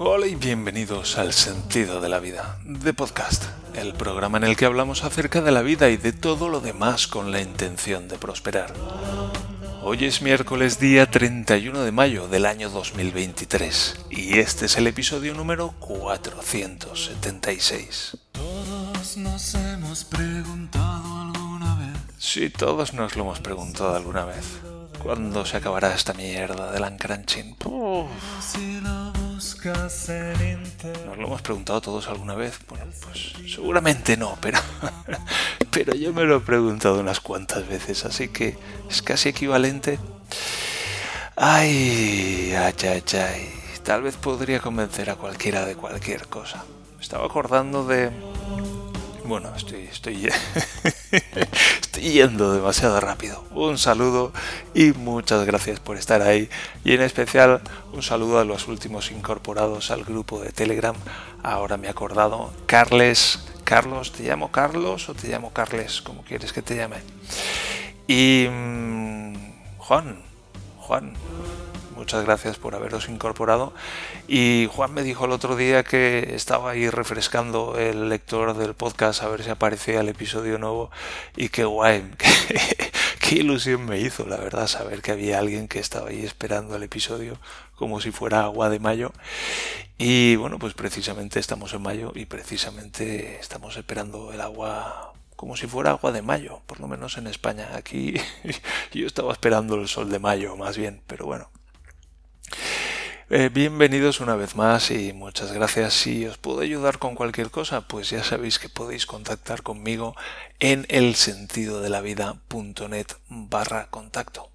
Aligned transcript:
Hola 0.00 0.28
y 0.28 0.36
bienvenidos 0.36 1.18
al 1.18 1.32
Sentido 1.32 2.00
de 2.00 2.08
la 2.08 2.20
Vida, 2.20 2.60
de 2.62 2.94
Podcast, 2.94 3.46
el 3.74 3.94
programa 3.94 4.38
en 4.38 4.44
el 4.44 4.56
que 4.56 4.64
hablamos 4.64 5.02
acerca 5.02 5.40
de 5.40 5.50
la 5.50 5.62
vida 5.62 5.88
y 5.88 5.96
de 5.96 6.12
todo 6.12 6.48
lo 6.48 6.60
demás 6.60 7.08
con 7.08 7.32
la 7.32 7.40
intención 7.40 8.06
de 8.06 8.16
prosperar. 8.16 8.72
Hoy 9.82 10.04
es 10.04 10.22
miércoles 10.22 10.78
día 10.78 11.10
31 11.10 11.80
de 11.80 11.90
mayo 11.90 12.28
del 12.28 12.46
año 12.46 12.70
2023 12.70 14.06
y 14.10 14.38
este 14.38 14.66
es 14.66 14.76
el 14.76 14.86
episodio 14.86 15.34
número 15.34 15.74
476. 15.80 18.18
Todos 18.30 19.16
nos 19.16 19.54
hemos 19.56 20.04
preguntado 20.04 21.22
alguna 21.22 21.74
vez. 21.74 21.98
Sí, 22.18 22.50
todos 22.50 22.94
nos 22.94 23.16
lo 23.16 23.24
hemos 23.24 23.40
preguntado 23.40 23.96
alguna 23.96 24.24
vez. 24.24 24.46
¿Cuándo 25.02 25.44
se 25.44 25.56
acabará 25.56 25.92
esta 25.92 26.14
mierda 26.14 26.70
del 26.70 26.84
uncrunching? 26.84 27.56
¿Nos 29.38 31.16
lo 31.16 31.26
hemos 31.26 31.42
preguntado 31.42 31.80
todos 31.80 32.08
alguna 32.08 32.34
vez? 32.34 32.58
Bueno, 32.68 32.86
pues 33.02 33.34
seguramente 33.54 34.16
no, 34.16 34.36
pero, 34.40 34.58
pero 35.70 35.94
yo 35.94 36.12
me 36.12 36.24
lo 36.24 36.38
he 36.38 36.40
preguntado 36.40 36.98
unas 36.98 37.20
cuantas 37.20 37.68
veces, 37.68 38.04
así 38.04 38.28
que 38.28 38.58
es 38.90 39.00
casi 39.00 39.28
equivalente. 39.28 40.00
Ay, 41.36 42.52
ay, 42.52 42.74
ay, 42.82 43.04
ay. 43.12 43.52
Tal 43.84 44.02
vez 44.02 44.16
podría 44.16 44.58
convencer 44.58 45.08
a 45.08 45.14
cualquiera 45.14 45.64
de 45.64 45.76
cualquier 45.76 46.26
cosa. 46.26 46.64
Me 46.96 47.02
estaba 47.02 47.24
acordando 47.24 47.86
de... 47.86 48.10
Bueno, 49.28 49.54
estoy, 49.54 49.82
estoy, 49.82 50.26
estoy 51.82 52.02
yendo 52.02 52.54
demasiado 52.54 52.98
rápido. 52.98 53.44
Un 53.50 53.76
saludo 53.76 54.32
y 54.72 54.92
muchas 54.92 55.44
gracias 55.44 55.80
por 55.80 55.98
estar 55.98 56.22
ahí. 56.22 56.48
Y 56.82 56.94
en 56.94 57.02
especial 57.02 57.60
un 57.92 58.02
saludo 58.02 58.38
a 58.38 58.46
los 58.46 58.68
últimos 58.68 59.10
incorporados 59.10 59.90
al 59.90 60.04
grupo 60.04 60.40
de 60.40 60.50
Telegram. 60.50 60.96
Ahora 61.42 61.76
me 61.76 61.88
he 61.88 61.90
acordado. 61.90 62.54
Carles, 62.64 63.40
Carlos, 63.64 64.12
¿te 64.12 64.22
llamo 64.22 64.50
Carlos 64.50 65.10
o 65.10 65.14
te 65.14 65.28
llamo 65.28 65.52
Carles? 65.52 66.00
Como 66.00 66.22
quieres 66.22 66.54
que 66.54 66.62
te 66.62 66.76
llame. 66.76 66.96
Y 68.06 68.46
mm, 68.50 69.34
Juan, 69.76 70.22
Juan, 70.78 71.12
muchas 71.98 72.24
gracias 72.24 72.56
por 72.56 72.74
haberos 72.74 73.08
incorporado. 73.08 73.74
Y 74.28 74.68
Juan 74.72 74.94
me 74.94 75.02
dijo 75.02 75.24
el 75.24 75.32
otro 75.32 75.56
día 75.56 75.82
que 75.82 76.34
estaba 76.34 76.70
ahí 76.70 76.88
refrescando 76.88 77.76
el 77.76 78.08
lector 78.08 78.56
del 78.56 78.74
podcast 78.74 79.22
a 79.22 79.28
ver 79.28 79.42
si 79.42 79.50
aparecía 79.50 80.00
el 80.00 80.08
episodio 80.08 80.58
nuevo. 80.58 80.90
Y 81.36 81.48
qué 81.50 81.64
guay, 81.64 82.08
qué, 82.18 82.28
qué 83.18 83.34
ilusión 83.34 83.84
me 83.84 83.98
hizo, 83.98 84.26
la 84.26 84.36
verdad, 84.36 84.68
saber 84.68 85.02
que 85.02 85.10
había 85.12 85.38
alguien 85.40 85.68
que 85.68 85.80
estaba 85.80 86.10
ahí 86.10 86.24
esperando 86.24 86.76
el 86.76 86.84
episodio 86.84 87.38
como 87.74 88.00
si 88.00 88.12
fuera 88.12 88.44
agua 88.44 88.70
de 88.70 88.78
mayo. 88.78 89.12
Y 89.98 90.36
bueno, 90.36 90.58
pues 90.58 90.74
precisamente 90.74 91.40
estamos 91.40 91.74
en 91.74 91.82
mayo 91.82 92.12
y 92.14 92.26
precisamente 92.26 93.38
estamos 93.40 93.76
esperando 93.76 94.32
el 94.32 94.40
agua 94.40 95.12
como 95.34 95.56
si 95.56 95.66
fuera 95.66 95.90
agua 95.90 96.10
de 96.10 96.22
mayo, 96.22 96.62
por 96.66 96.80
lo 96.80 96.88
menos 96.88 97.18
en 97.18 97.26
España. 97.26 97.70
Aquí 97.74 98.14
yo 98.92 99.06
estaba 99.06 99.32
esperando 99.32 99.74
el 99.74 99.88
sol 99.88 100.10
de 100.10 100.18
mayo, 100.18 100.56
más 100.56 100.76
bien, 100.76 101.02
pero 101.06 101.26
bueno. 101.26 101.48
Eh, 103.30 103.50
bienvenidos 103.52 104.20
una 104.20 104.36
vez 104.36 104.56
más 104.56 104.90
y 104.90 105.12
muchas 105.12 105.52
gracias. 105.52 105.92
Si 105.92 106.24
os 106.24 106.38
puedo 106.38 106.60
ayudar 106.60 106.98
con 106.98 107.14
cualquier 107.14 107.50
cosa, 107.50 107.82
pues 107.82 108.08
ya 108.08 108.24
sabéis 108.24 108.58
que 108.58 108.70
podéis 108.70 109.04
contactar 109.04 109.62
conmigo 109.62 110.16
en 110.60 110.86
elsentidodelavida.net 110.88 113.06
barra 113.28 113.88
contacto. 113.90 114.48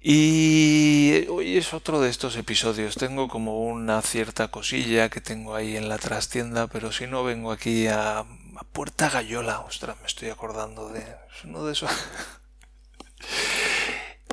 Y 0.00 1.26
hoy 1.28 1.56
es 1.56 1.74
otro 1.74 2.00
de 2.00 2.08
estos 2.08 2.36
episodios. 2.36 2.94
Tengo 2.94 3.26
como 3.26 3.64
una 3.64 4.00
cierta 4.02 4.52
cosilla 4.52 5.08
que 5.08 5.20
tengo 5.20 5.56
ahí 5.56 5.76
en 5.76 5.88
la 5.88 5.98
trastienda, 5.98 6.68
pero 6.68 6.92
si 6.92 7.08
no 7.08 7.24
vengo 7.24 7.50
aquí 7.50 7.88
a, 7.88 8.20
a 8.20 8.64
Puerta 8.72 9.10
Gallola. 9.10 9.58
Ostras, 9.60 9.96
me 10.00 10.06
estoy 10.06 10.28
acordando 10.28 10.88
de... 10.90 11.00
Es 11.00 11.44
uno 11.44 11.64
de 11.64 11.72
esos... 11.72 11.90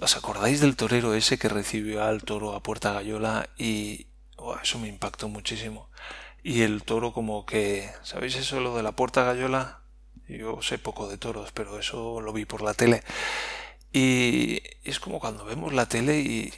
¿Os 0.02 0.18
acordáis 0.18 0.60
del 0.62 0.76
torero 0.76 1.14
ese 1.14 1.38
que 1.38 1.48
recibió 1.48 2.04
al 2.04 2.24
toro 2.24 2.56
a 2.56 2.64
Puerta 2.64 2.92
Gallola? 2.92 3.50
Y 3.56 4.08
oh, 4.36 4.56
eso 4.58 4.80
me 4.80 4.88
impactó 4.88 5.30
muchísimo. 5.30 5.92
Y 6.42 6.64
el 6.64 6.82
toro 6.82 7.14
como 7.14 7.46
que... 7.46 7.88
¿Sabéis 8.02 8.36
eso 8.36 8.60
lo 8.62 8.76
de 8.76 8.82
la 8.82 8.94
Puerta 8.94 9.24
Gallola? 9.24 9.82
Yo 10.28 10.60
sé 10.64 10.80
poco 10.80 11.08
de 11.08 11.20
toros, 11.20 11.52
pero 11.52 11.78
eso 11.78 12.20
lo 12.20 12.34
vi 12.34 12.46
por 12.46 12.64
la 12.64 12.74
tele. 12.74 13.04
Y 13.94 14.64
es 14.84 15.00
como 15.00 15.20
cuando 15.20 15.46
vemos 15.46 15.72
la 15.72 15.88
tele 15.88 16.20
y... 16.20 16.52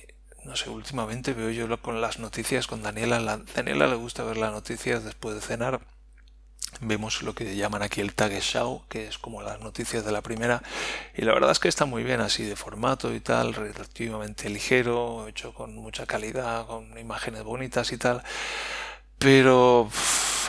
No 0.45 0.55
sé, 0.55 0.69
últimamente 0.69 1.33
veo 1.33 1.49
yo 1.49 1.81
con 1.81 1.99
las 1.99 2.19
noticias 2.19 2.67
con 2.67 2.81
Daniela. 2.81 3.19
La, 3.19 3.37
Daniela 3.37 3.87
le 3.87 3.95
gusta 3.95 4.23
ver 4.23 4.37
las 4.37 4.53
noticias 4.53 5.03
después 5.03 5.35
de 5.35 5.41
cenar 5.41 5.81
vemos 6.81 7.21
lo 7.21 7.33
que 7.33 7.55
llaman 7.55 7.83
aquí 7.83 8.01
el 8.01 8.13
Tagesschau, 8.13 8.83
que 8.89 9.07
es 9.07 9.17
como 9.17 9.41
las 9.41 9.59
noticias 9.59 10.05
de 10.05 10.11
la 10.11 10.21
primera, 10.21 10.61
y 11.15 11.23
la 11.23 11.33
verdad 11.33 11.51
es 11.51 11.59
que 11.59 11.67
está 11.67 11.85
muy 11.85 12.03
bien 12.03 12.21
así 12.21 12.43
de 12.43 12.55
formato 12.55 13.13
y 13.13 13.19
tal, 13.19 13.53
relativamente 13.53 14.49
ligero, 14.49 15.27
hecho 15.27 15.53
con 15.53 15.75
mucha 15.75 16.05
calidad, 16.05 16.65
con 16.67 16.97
imágenes 16.97 17.43
bonitas 17.43 17.91
y 17.91 17.97
tal, 17.97 18.23
pero 19.17 19.89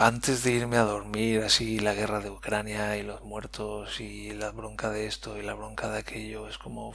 antes 0.01 0.43
de 0.43 0.53
irme 0.53 0.77
a 0.77 0.83
dormir, 0.83 1.43
así 1.43 1.79
la 1.79 1.95
guerra 1.95 2.21
de 2.21 2.31
Ucrania 2.31 2.97
y 2.97 3.03
los 3.03 3.23
muertos 3.23 4.01
y 4.01 4.33
la 4.33 4.51
bronca 4.51 4.91
de 4.91 5.07
esto 5.07 5.39
y 5.39 5.43
la 5.43 5.55
bronca 5.55 5.89
de 5.89 5.99
aquello, 6.01 6.49
es 6.49 6.59
como... 6.59 6.95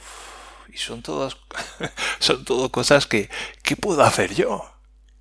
y 0.68 0.76
son 0.76 1.02
todas... 1.02 1.36
son 2.18 2.44
todo 2.44 2.70
cosas 2.70 3.06
que... 3.06 3.30
¿Qué 3.62 3.76
puedo 3.76 4.02
hacer 4.02 4.34
yo? 4.34 4.70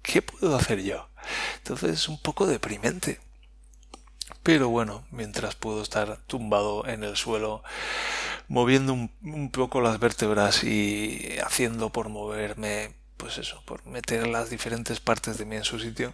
¿Qué 0.02 0.22
puedo 0.22 0.56
hacer 0.56 0.81
yo? 0.81 1.08
Entonces 1.58 1.92
es 1.92 2.09
un 2.09 2.22
poco 2.22 2.46
deprimente. 2.48 3.19
Pero 4.44 4.70
bueno, 4.70 5.06
mientras 5.12 5.56
puedo 5.56 5.82
estar 5.82 6.18
tumbado 6.28 6.88
en 6.88 7.04
el 7.04 7.18
suelo, 7.18 7.64
moviendo 8.48 8.94
un, 8.94 9.52
poco 9.52 9.82
las 9.82 10.00
vértebras 10.00 10.64
y 10.64 11.38
haciendo 11.44 11.92
por 11.92 12.10
moverme, 12.10 12.96
pues 13.18 13.38
eso, 13.38 13.62
por 13.66 13.86
meter 13.86 14.28
las 14.28 14.50
diferentes 14.50 15.00
partes 15.00 15.38
de 15.38 15.46
mí 15.46 15.58
en 15.58 15.66
su 15.66 15.80
sitio, 15.80 16.14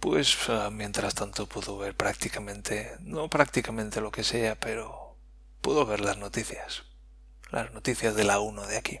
pues 0.00 0.48
uh, 0.48 0.70
mientras 0.72 1.14
tanto 1.14 1.46
puedo 1.46 1.78
ver 1.78 1.96
prácticamente, 1.96 2.96
no 3.00 3.28
prácticamente 3.28 4.00
lo 4.00 4.10
que 4.10 4.24
sea, 4.24 4.56
pero 4.56 5.16
puedo 5.60 5.86
ver 5.86 6.00
las 6.00 6.18
noticias, 6.18 6.82
las 7.50 7.72
noticias 7.72 8.16
de 8.16 8.24
la 8.24 8.40
1 8.40 8.66
de 8.66 8.76
aquí. 8.76 9.00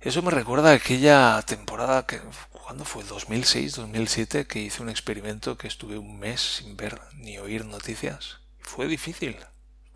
Eso 0.00 0.22
me 0.22 0.30
recuerda 0.30 0.70
a 0.70 0.74
aquella 0.74 1.42
temporada 1.42 2.06
que 2.06 2.20
¿cuándo 2.70 2.84
fue? 2.84 3.02
2006, 3.02 3.74
2007 3.74 4.46
que 4.46 4.60
hice 4.60 4.80
un 4.80 4.90
experimento 4.90 5.58
que 5.58 5.66
estuve 5.66 5.98
un 5.98 6.20
mes 6.20 6.58
sin 6.58 6.76
ver 6.76 7.00
ni 7.14 7.36
oír 7.36 7.64
noticias. 7.64 8.38
Fue 8.60 8.86
difícil. 8.86 9.36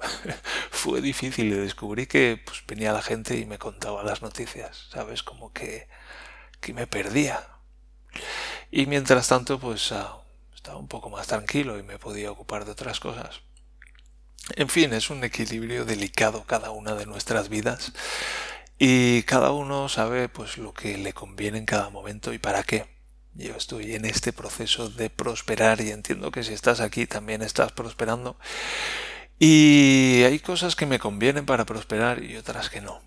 fue 0.72 1.00
difícil 1.00 1.52
y 1.52 1.56
descubrí 1.56 2.08
que 2.08 2.42
pues 2.44 2.64
venía 2.66 2.92
la 2.92 3.00
gente 3.00 3.38
y 3.38 3.46
me 3.46 3.58
contaba 3.58 4.02
las 4.02 4.22
noticias, 4.22 4.88
¿sabes? 4.90 5.22
Como 5.22 5.52
que 5.52 5.86
que 6.60 6.72
me 6.74 6.88
perdía. 6.88 7.46
Y 8.72 8.86
mientras 8.86 9.28
tanto 9.28 9.60
pues 9.60 9.92
uh, 9.92 10.06
estaba 10.52 10.76
un 10.76 10.88
poco 10.88 11.10
más 11.10 11.28
tranquilo 11.28 11.78
y 11.78 11.84
me 11.84 12.00
podía 12.00 12.32
ocupar 12.32 12.64
de 12.64 12.72
otras 12.72 12.98
cosas. 12.98 13.42
En 14.56 14.68
fin, 14.68 14.92
es 14.94 15.10
un 15.10 15.22
equilibrio 15.22 15.84
delicado 15.84 16.42
cada 16.44 16.72
una 16.72 16.96
de 16.96 17.06
nuestras 17.06 17.48
vidas 17.48 17.92
y 18.78 19.22
cada 19.24 19.52
uno 19.52 19.88
sabe 19.88 20.28
pues 20.28 20.58
lo 20.58 20.74
que 20.74 20.98
le 20.98 21.12
conviene 21.12 21.58
en 21.58 21.66
cada 21.66 21.90
momento 21.90 22.32
y 22.32 22.38
para 22.38 22.62
qué. 22.62 22.86
Yo 23.34 23.54
estoy 23.56 23.94
en 23.94 24.04
este 24.04 24.32
proceso 24.32 24.90
de 24.90 25.10
prosperar 25.10 25.80
y 25.80 25.90
entiendo 25.90 26.30
que 26.30 26.44
si 26.44 26.52
estás 26.52 26.80
aquí 26.80 27.06
también 27.06 27.42
estás 27.42 27.72
prosperando. 27.72 28.36
Y 29.38 30.22
hay 30.24 30.38
cosas 30.38 30.76
que 30.76 30.86
me 30.86 31.00
convienen 31.00 31.44
para 31.44 31.66
prosperar 31.66 32.22
y 32.22 32.36
otras 32.36 32.70
que 32.70 32.80
no. 32.80 33.00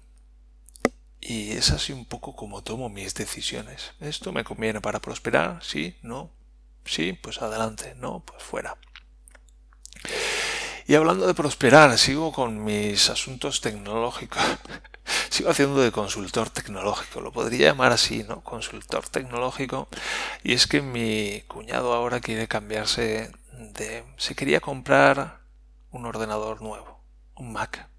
Y 1.21 1.51
es 1.51 1.71
así 1.71 1.93
un 1.93 2.05
poco 2.05 2.35
como 2.35 2.61
tomo 2.61 2.89
mis 2.89 3.13
decisiones. 3.13 3.93
¿Esto 3.99 4.31
me 4.33 4.43
conviene 4.43 4.81
para 4.81 4.99
prosperar? 4.99 5.59
Sí, 5.63 5.97
no. 6.01 6.31
Sí, 6.85 7.13
pues 7.13 7.41
adelante. 7.41 7.95
No, 7.95 8.23
pues 8.25 8.43
fuera. 8.43 8.77
Y 10.89 10.95
hablando 10.95 11.27
de 11.27 11.33
prosperar, 11.33 11.97
sigo 11.97 12.31
con 12.31 12.63
mis 12.63 13.09
asuntos 13.09 13.59
tecnológicos. 13.59 14.41
sigo 15.29 15.49
haciendo 15.49 15.81
de 15.81 15.91
consultor 15.91 16.49
tecnológico, 16.49 17.19
lo 17.19 17.33
podría 17.33 17.67
llamar 17.67 17.91
así, 17.91 18.23
¿no? 18.23 18.39
Consultor 18.41 19.05
tecnológico. 19.09 19.89
Y 20.43 20.53
es 20.53 20.65
que 20.65 20.81
mi 20.81 21.43
cuñado 21.49 21.93
ahora 21.93 22.21
quiere 22.21 22.47
cambiarse 22.47 23.33
de... 23.51 24.05
Se 24.15 24.33
quería 24.33 24.61
comprar 24.61 25.41
un 25.91 26.05
ordenador 26.05 26.61
nuevo, 26.61 27.03
un 27.35 27.51
Mac, 27.51 27.89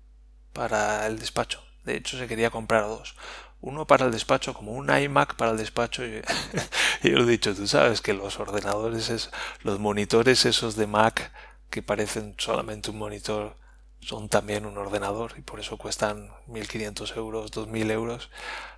para 0.55 1.06
el 1.06 1.19
despacho. 1.19 1.62
De 1.84 1.94
hecho, 1.94 2.17
se 2.17 2.26
quería 2.26 2.49
comprar 2.49 2.84
dos. 2.84 3.17
Uno 3.61 3.87
para 3.87 4.06
el 4.06 4.12
despacho, 4.12 4.55
como 4.55 4.73
un 4.73 4.88
iMac 4.88 5.34
para 5.34 5.50
el 5.50 5.58
despacho. 5.58 6.06
Y, 6.06 6.23
y 7.02 7.11
yo 7.11 7.19
he 7.19 7.26
dicho, 7.26 7.55
tú 7.55 7.67
sabes 7.67 8.00
que 8.00 8.14
los 8.14 8.41
ordenadores, 8.41 9.11
es, 9.11 9.31
los 9.62 9.79
monitores 9.79 10.46
esos 10.46 10.75
de 10.75 10.87
Mac 10.87 11.31
que 11.70 11.82
parecen 11.82 12.35
solamente 12.38 12.91
un 12.91 12.99
monitor 12.99 13.56
son 14.00 14.29
también 14.29 14.65
un 14.67 14.79
ordenador 14.79 15.35
y 15.37 15.43
por 15.43 15.61
eso 15.61 15.76
cuestan 15.76 16.31
1.500 16.47 17.17
euros, 17.17 17.50
2.000 17.53 17.91
euros. 17.91 18.31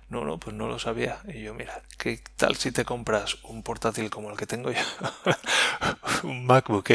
No, 0.09 0.25
no, 0.25 0.39
pues 0.39 0.55
no 0.55 0.67
lo 0.67 0.77
sabía. 0.79 1.21
Y 1.27 1.43
yo, 1.43 1.53
mira, 1.53 1.81
¿qué 1.97 2.21
tal 2.35 2.55
si 2.57 2.71
te 2.71 2.83
compras 2.83 3.37
un 3.43 3.63
portátil 3.63 4.09
como 4.09 4.29
el 4.29 4.37
que 4.37 4.47
tengo 4.47 4.71
yo? 4.71 4.81
un 6.27 6.45
MacBook 6.45 6.89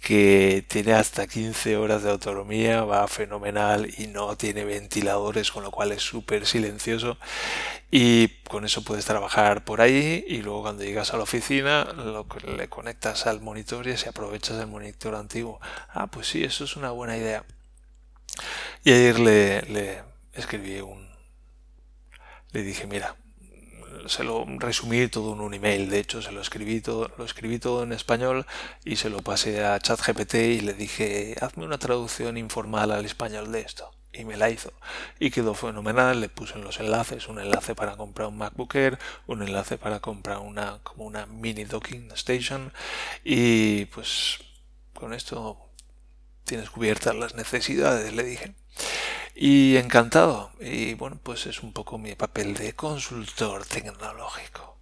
que 0.00 0.64
tiene 0.68 0.92
hasta 0.92 1.26
15 1.26 1.76
horas 1.76 2.02
de 2.02 2.10
autonomía, 2.10 2.84
va 2.84 3.08
fenomenal 3.08 3.88
y 3.98 4.06
no 4.06 4.36
tiene 4.36 4.64
ventiladores, 4.64 5.50
con 5.50 5.64
lo 5.64 5.70
cual 5.70 5.92
es 5.92 6.02
súper 6.02 6.46
silencioso. 6.46 7.18
Y 7.90 8.28
con 8.48 8.64
eso 8.64 8.82
puedes 8.82 9.04
trabajar 9.04 9.64
por 9.64 9.80
ahí 9.80 10.24
y 10.28 10.42
luego 10.42 10.62
cuando 10.62 10.84
llegas 10.84 11.12
a 11.12 11.16
la 11.16 11.24
oficina 11.24 11.84
lo, 11.84 12.26
le 12.56 12.68
conectas 12.68 13.26
al 13.26 13.40
monitor 13.40 13.86
y 13.88 13.96
si 13.96 14.08
aprovechas 14.08 14.58
el 14.60 14.66
monitor 14.66 15.14
antiguo. 15.14 15.60
Ah, 15.88 16.06
pues 16.08 16.28
sí, 16.28 16.44
eso 16.44 16.64
es 16.64 16.76
una 16.76 16.90
buena 16.90 17.16
idea. 17.16 17.44
Y 18.84 18.92
ayer 18.92 19.18
le 19.18 20.02
escribí 20.34 20.80
un, 20.80 21.08
le 22.52 22.62
dije, 22.62 22.86
mira, 22.86 23.16
se 24.08 24.24
lo 24.24 24.44
resumí 24.58 25.08
todo 25.08 25.34
en 25.34 25.40
un 25.40 25.54
email, 25.54 25.90
de 25.90 26.00
hecho 26.00 26.22
se 26.22 26.32
lo 26.32 26.40
escribí 26.40 26.80
todo, 26.80 27.10
lo 27.18 27.24
escribí 27.24 27.58
todo 27.58 27.82
en 27.82 27.92
español 27.92 28.46
y 28.84 28.96
se 28.96 29.10
lo 29.10 29.22
pasé 29.22 29.64
a 29.64 29.78
ChatGPT 29.78 30.34
y 30.34 30.60
le 30.60 30.74
dije, 30.74 31.36
hazme 31.40 31.64
una 31.64 31.78
traducción 31.78 32.36
informal 32.36 32.90
al 32.92 33.04
español 33.04 33.52
de 33.52 33.60
esto. 33.60 33.90
Y 34.12 34.24
me 34.24 34.38
la 34.38 34.48
hizo. 34.48 34.72
Y 35.18 35.30
quedó 35.30 35.52
fenomenal, 35.52 36.20
le 36.22 36.30
puse 36.30 36.54
en 36.54 36.64
los 36.64 36.80
enlaces, 36.80 37.28
un 37.28 37.38
enlace 37.38 37.74
para 37.74 37.96
comprar 37.96 38.28
un 38.28 38.38
MacBook 38.38 38.74
Air, 38.74 38.98
un 39.26 39.42
enlace 39.42 39.76
para 39.76 40.00
comprar 40.00 40.38
una, 40.38 40.78
como 40.82 41.04
una 41.04 41.26
mini 41.26 41.64
docking 41.64 42.10
station. 42.12 42.72
Y 43.24 43.84
pues 43.86 44.38
con 44.94 45.12
esto 45.12 45.58
tienes 46.44 46.70
cubiertas 46.70 47.14
las 47.14 47.34
necesidades, 47.34 48.14
le 48.14 48.22
dije. 48.22 48.54
Y 49.38 49.76
encantado. 49.76 50.50
Y 50.60 50.94
bueno, 50.94 51.20
pues 51.22 51.44
es 51.44 51.62
un 51.62 51.74
poco 51.74 51.98
mi 51.98 52.14
papel 52.14 52.54
de 52.54 52.74
consultor 52.74 53.66
tecnológico. 53.66 54.78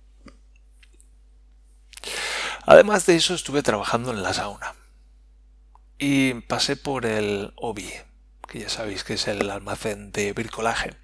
Además 2.64 3.04
de 3.04 3.16
eso, 3.16 3.34
estuve 3.34 3.64
trabajando 3.64 4.12
en 4.12 4.22
la 4.22 4.32
sauna. 4.32 4.76
Y 5.98 6.34
pasé 6.42 6.76
por 6.76 7.04
el 7.04 7.52
OBI, 7.56 7.92
que 8.46 8.60
ya 8.60 8.68
sabéis 8.68 9.02
que 9.02 9.14
es 9.14 9.26
el 9.26 9.50
almacén 9.50 10.12
de 10.12 10.32
bricolaje. 10.32 10.94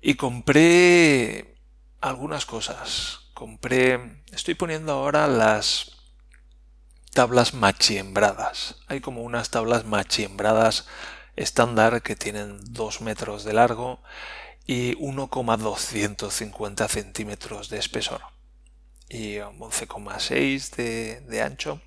Y 0.00 0.14
compré 0.14 1.58
algunas 2.00 2.46
cosas. 2.46 3.30
Compré... 3.34 4.22
Estoy 4.32 4.54
poniendo 4.54 4.92
ahora 4.92 5.28
las 5.28 5.98
tablas 7.12 7.52
machiembradas. 7.52 8.76
Hay 8.88 9.02
como 9.02 9.20
unas 9.22 9.50
tablas 9.50 9.84
machiembradas 9.84 10.86
estándar 11.36 12.02
que 12.02 12.16
tienen 12.16 12.58
2 12.72 13.00
metros 13.00 13.44
de 13.44 13.52
largo 13.52 14.00
y 14.66 14.94
1,250 14.96 16.88
centímetros 16.88 17.68
de 17.68 17.78
espesor 17.78 18.22
y 19.08 19.36
11,6 19.36 20.76
de, 20.76 21.20
de 21.20 21.42
ancho. 21.42 21.80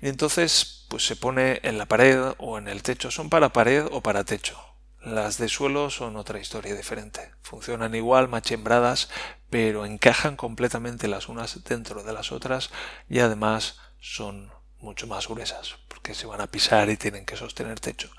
Y 0.00 0.08
entonces 0.08 0.86
pues 0.88 1.06
se 1.06 1.16
pone 1.16 1.60
en 1.62 1.78
la 1.78 1.86
pared 1.86 2.34
o 2.38 2.58
en 2.58 2.68
el 2.68 2.82
techo. 2.82 3.10
Son 3.10 3.30
para 3.30 3.52
pared 3.52 3.86
o 3.90 4.02
para 4.02 4.24
techo. 4.24 4.58
Las 5.00 5.38
de 5.38 5.48
suelo 5.48 5.90
son 5.90 6.16
otra 6.16 6.38
historia 6.38 6.74
diferente. 6.74 7.32
Funcionan 7.40 7.94
igual, 7.94 8.28
machembradas, 8.28 9.08
pero 9.48 9.86
encajan 9.86 10.36
completamente 10.36 11.08
las 11.08 11.28
unas 11.28 11.64
dentro 11.64 12.02
de 12.02 12.12
las 12.12 12.30
otras 12.30 12.70
y 13.08 13.20
además 13.20 13.78
son 14.00 14.52
mucho 14.80 15.06
más 15.06 15.28
gruesas 15.28 15.76
porque 16.02 16.14
se 16.14 16.26
van 16.26 16.40
a 16.40 16.48
pisar 16.48 16.90
y 16.90 16.96
tienen 16.96 17.24
que 17.24 17.36
sostener 17.36 17.78
techo. 17.78 18.10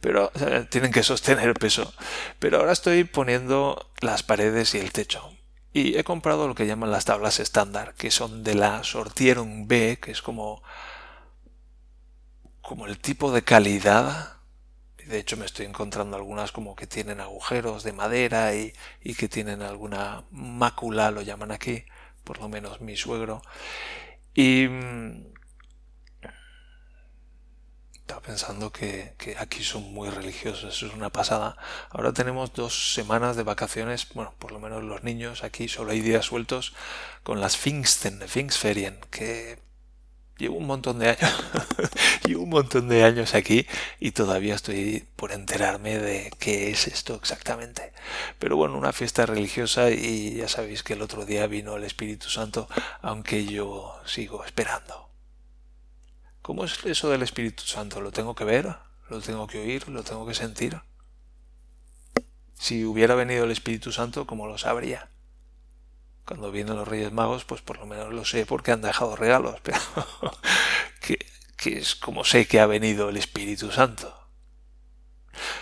Pero 0.00 0.32
tienen 0.68 0.90
que 0.90 1.04
sostener 1.04 1.54
peso. 1.54 1.94
Pero 2.40 2.58
ahora 2.58 2.72
estoy 2.72 3.04
poniendo 3.04 3.92
las 4.00 4.24
paredes 4.24 4.74
y 4.74 4.78
el 4.78 4.90
techo. 4.90 5.32
Y 5.72 5.96
he 5.96 6.02
comprado 6.02 6.48
lo 6.48 6.56
que 6.56 6.66
llaman 6.66 6.90
las 6.90 7.04
tablas 7.04 7.38
estándar 7.38 7.94
que 7.94 8.10
son 8.10 8.42
de 8.42 8.56
la 8.56 8.82
Sortieron 8.82 9.68
B 9.68 10.00
que 10.02 10.10
es 10.10 10.22
como 10.22 10.60
como 12.62 12.86
el 12.86 12.98
tipo 12.98 13.30
de 13.30 13.42
calidad. 13.42 14.38
De 15.06 15.20
hecho 15.20 15.36
me 15.36 15.46
estoy 15.46 15.66
encontrando 15.66 16.16
algunas 16.16 16.50
como 16.50 16.74
que 16.74 16.88
tienen 16.88 17.20
agujeros 17.20 17.84
de 17.84 17.92
madera 17.92 18.56
y, 18.56 18.72
y 19.00 19.14
que 19.14 19.28
tienen 19.28 19.62
alguna 19.62 20.24
mácula 20.32 21.12
lo 21.12 21.22
llaman 21.22 21.52
aquí 21.52 21.84
por 22.24 22.40
lo 22.40 22.48
menos 22.48 22.80
mi 22.80 22.96
suegro. 22.96 23.40
Y 24.34 24.66
mm, 24.68 25.39
estaba 28.10 28.26
pensando 28.26 28.72
que, 28.72 29.14
aquí 29.38 29.62
son 29.62 29.94
muy 29.94 30.10
religiosos, 30.10 30.82
es 30.82 30.92
una 30.94 31.10
pasada. 31.10 31.56
Ahora 31.90 32.12
tenemos 32.12 32.52
dos 32.52 32.92
semanas 32.92 33.36
de 33.36 33.44
vacaciones, 33.44 34.08
bueno, 34.14 34.34
por 34.40 34.50
lo 34.50 34.58
menos 34.58 34.82
los 34.82 35.04
niños, 35.04 35.44
aquí 35.44 35.68
solo 35.68 35.92
hay 35.92 36.00
días 36.00 36.24
sueltos 36.24 36.74
con 37.22 37.40
las 37.40 37.56
Pfingsten, 37.56 38.18
Pfingstferien, 38.18 38.98
que 39.12 39.60
llevo 40.38 40.56
un 40.56 40.66
montón 40.66 40.98
de 40.98 41.10
años, 41.10 41.32
llevo 42.26 42.42
un 42.42 42.50
montón 42.50 42.88
de 42.88 43.04
años 43.04 43.36
aquí 43.36 43.68
y 44.00 44.10
todavía 44.10 44.56
estoy 44.56 45.06
por 45.14 45.30
enterarme 45.30 46.00
de 46.00 46.32
qué 46.40 46.72
es 46.72 46.88
esto 46.88 47.14
exactamente. 47.14 47.92
Pero 48.40 48.56
bueno, 48.56 48.76
una 48.76 48.92
fiesta 48.92 49.24
religiosa 49.24 49.92
y 49.92 50.34
ya 50.34 50.48
sabéis 50.48 50.82
que 50.82 50.94
el 50.94 51.02
otro 51.02 51.26
día 51.26 51.46
vino 51.46 51.76
el 51.76 51.84
Espíritu 51.84 52.28
Santo, 52.28 52.68
aunque 53.02 53.46
yo 53.46 53.94
sigo 54.04 54.44
esperando. 54.44 55.09
¿Cómo 56.50 56.64
es 56.64 56.84
eso 56.84 57.08
del 57.10 57.22
Espíritu 57.22 57.62
Santo? 57.62 58.00
¿Lo 58.00 58.10
tengo 58.10 58.34
que 58.34 58.42
ver? 58.42 58.74
¿Lo 59.08 59.20
tengo 59.20 59.46
que 59.46 59.60
oír? 59.60 59.88
¿Lo 59.88 60.02
tengo 60.02 60.26
que 60.26 60.34
sentir? 60.34 60.80
Si 62.58 62.84
hubiera 62.84 63.14
venido 63.14 63.44
el 63.44 63.52
Espíritu 63.52 63.92
Santo, 63.92 64.26
¿cómo 64.26 64.48
lo 64.48 64.58
sabría? 64.58 65.10
Cuando 66.24 66.50
vienen 66.50 66.74
los 66.74 66.88
Reyes 66.88 67.12
Magos, 67.12 67.44
pues 67.44 67.62
por 67.62 67.78
lo 67.78 67.86
menos 67.86 68.12
lo 68.12 68.24
sé 68.24 68.46
porque 68.46 68.72
han 68.72 68.82
dejado 68.82 69.14
regalos, 69.14 69.60
pero 69.62 69.78
que, 71.00 71.78
es 71.78 71.94
como 71.94 72.24
sé 72.24 72.48
que 72.48 72.58
ha 72.58 72.66
venido 72.66 73.10
el 73.10 73.16
Espíritu 73.16 73.70
Santo. 73.70 74.12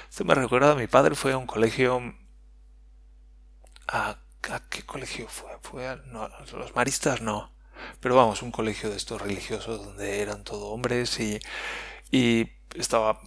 Esto 0.08 0.24
me 0.24 0.34
recuerda, 0.34 0.74
mi 0.74 0.86
padre 0.86 1.14
fue 1.14 1.34
a 1.34 1.36
un 1.36 1.46
colegio... 1.46 2.14
¿A, 3.88 4.16
qué 4.70 4.86
colegio 4.86 5.28
fue? 5.28 5.50
¿Fue 5.60 5.86
a, 5.86 5.96
los 5.96 6.74
maristas? 6.74 7.20
No 7.20 7.57
pero 8.00 8.16
vamos, 8.16 8.42
un 8.42 8.50
colegio 8.50 8.90
de 8.90 8.96
estos 8.96 9.20
religiosos 9.20 9.84
donde 9.84 10.20
eran 10.20 10.44
todo 10.44 10.68
hombres 10.68 11.18
y, 11.20 11.40
y 12.10 12.48
estaba 12.74 13.20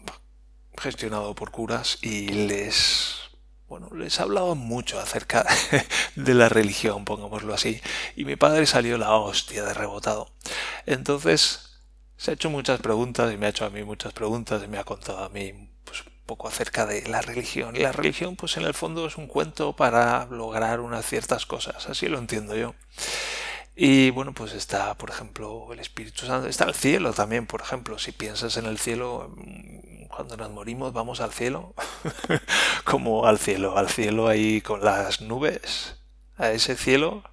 gestionado 0.77 1.35
por 1.35 1.51
curas 1.51 1.97
y 2.01 2.29
les 2.29 3.31
bueno, 3.71 3.87
les 3.95 4.19
hablaba 4.19 4.53
mucho 4.53 4.99
acerca 4.99 5.45
de 6.17 6.33
la 6.33 6.49
religión, 6.49 7.05
pongámoslo 7.05 7.53
así, 7.53 7.79
y 8.17 8.25
mi 8.25 8.35
padre 8.35 8.65
salió 8.65 8.97
la 8.97 9.13
hostia 9.13 9.63
de 9.63 9.73
rebotado. 9.73 10.33
Entonces, 10.85 11.79
se 12.17 12.31
ha 12.31 12.33
hecho 12.33 12.49
muchas 12.49 12.81
preguntas 12.81 13.33
y 13.33 13.37
me 13.37 13.45
ha 13.45 13.49
hecho 13.49 13.63
a 13.63 13.69
mí 13.69 13.81
muchas 13.85 14.11
preguntas 14.11 14.61
y 14.61 14.67
me 14.67 14.77
ha 14.77 14.83
contado 14.83 15.23
a 15.23 15.29
mí 15.29 15.69
pues, 15.85 16.03
poco 16.25 16.49
acerca 16.49 16.85
de 16.85 17.07
la 17.07 17.21
religión. 17.21 17.73
La 17.81 17.93
religión, 17.93 18.35
pues 18.35 18.57
en 18.57 18.63
el 18.63 18.73
fondo 18.73 19.07
es 19.07 19.15
un 19.15 19.27
cuento 19.27 19.73
para 19.73 20.25
lograr 20.25 20.81
unas 20.81 21.05
ciertas 21.05 21.45
cosas, 21.45 21.87
así 21.87 22.09
lo 22.09 22.17
entiendo 22.17 22.57
yo. 22.57 22.75
Y 23.75 24.09
bueno, 24.11 24.33
pues 24.33 24.53
está, 24.53 24.95
por 24.97 25.09
ejemplo, 25.09 25.71
el 25.71 25.79
Espíritu 25.79 26.25
Santo, 26.25 26.47
está 26.47 26.65
el 26.65 26.75
cielo 26.75 27.13
también, 27.13 27.47
por 27.47 27.61
ejemplo, 27.61 27.97
si 27.97 28.11
piensas 28.11 28.57
en 28.57 28.65
el 28.65 28.77
cielo, 28.77 29.33
mm, 29.35 30.07
cuando 30.07 30.35
nos 30.37 30.51
morimos 30.51 30.93
vamos 30.93 31.21
al 31.21 31.31
cielo, 31.31 31.73
como 32.83 33.25
al 33.25 33.39
cielo, 33.39 33.77
al 33.77 33.89
cielo 33.89 34.27
ahí 34.27 34.61
con 34.61 34.83
las 34.83 35.21
nubes, 35.21 35.95
a 36.37 36.51
ese 36.51 36.75
cielo, 36.75 37.23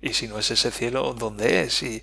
y 0.00 0.14
si 0.14 0.28
no 0.28 0.38
es 0.38 0.50
ese 0.50 0.70
cielo, 0.70 1.14
¿dónde 1.14 1.62
es? 1.62 1.82
Y, 1.82 2.02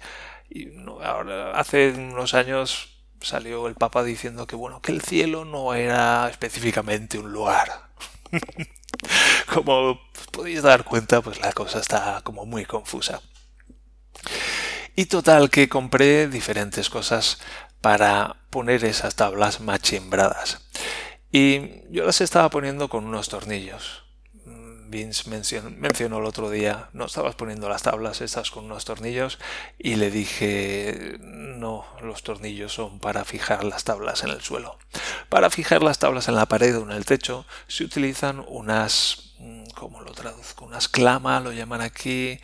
ahora, 1.03 1.51
hace 1.59 1.91
unos 1.91 2.33
años 2.33 2.89
salió 3.21 3.67
el 3.67 3.75
Papa 3.75 4.03
diciendo 4.03 4.47
que 4.47 4.55
bueno, 4.55 4.81
que 4.81 4.91
el 4.91 5.01
cielo 5.01 5.45
no 5.45 5.73
era 5.73 6.29
específicamente 6.29 7.19
un 7.19 7.31
lugar. 7.31 7.89
como 9.53 9.99
podéis 10.31 10.61
dar 10.61 10.83
cuenta, 10.83 11.21
pues 11.21 11.39
la 11.41 11.51
cosa 11.53 11.79
está 11.79 12.21
como 12.23 12.45
muy 12.45 12.65
confusa. 12.65 13.21
Y 14.95 15.05
total 15.05 15.49
que 15.49 15.69
compré 15.69 16.27
diferentes 16.27 16.89
cosas 16.89 17.39
para 17.81 18.37
poner 18.49 18.83
esas 18.83 19.15
tablas 19.15 19.61
machimbradas. 19.61 20.61
Y 21.31 21.83
yo 21.91 22.05
las 22.05 22.21
estaba 22.21 22.49
poniendo 22.49 22.89
con 22.89 23.05
unos 23.05 23.29
tornillos. 23.29 24.03
Mm, 24.45 24.89
Vince 24.89 25.29
mencionó, 25.29 26.17
el 26.17 26.25
otro 26.25 26.49
día, 26.49 26.89
no 26.93 27.05
estabas 27.05 27.35
poniendo 27.35 27.69
las 27.69 27.83
tablas 27.83 28.21
estas 28.21 28.49
con 28.49 28.65
unos 28.65 28.85
tornillos 28.85 29.37
y 29.77 29.95
le 29.95 30.09
dije, 30.09 31.17
no, 31.19 31.85
los 32.01 32.23
tornillos 32.23 32.73
son 32.73 32.99
para 32.99 33.25
fijar 33.25 33.63
las 33.65 33.83
tablas 33.83 34.23
en 34.23 34.29
el 34.29 34.41
suelo. 34.41 34.79
Para 35.29 35.49
fijar 35.49 35.83
las 35.83 35.99
tablas 35.99 36.27
en 36.29 36.35
la 36.35 36.45
pared 36.45 36.77
o 36.77 36.83
en 36.83 36.91
el 36.91 37.05
techo 37.05 37.45
se 37.67 37.83
utilizan 37.83 38.43
unas, 38.47 39.33
mm, 39.39 39.65
¿cómo 39.75 40.01
lo 40.01 40.13
traduzco? 40.13 40.65
Unas 40.65 40.87
clamas, 40.87 41.43
lo 41.43 41.51
llaman 41.51 41.81
aquí, 41.81 42.39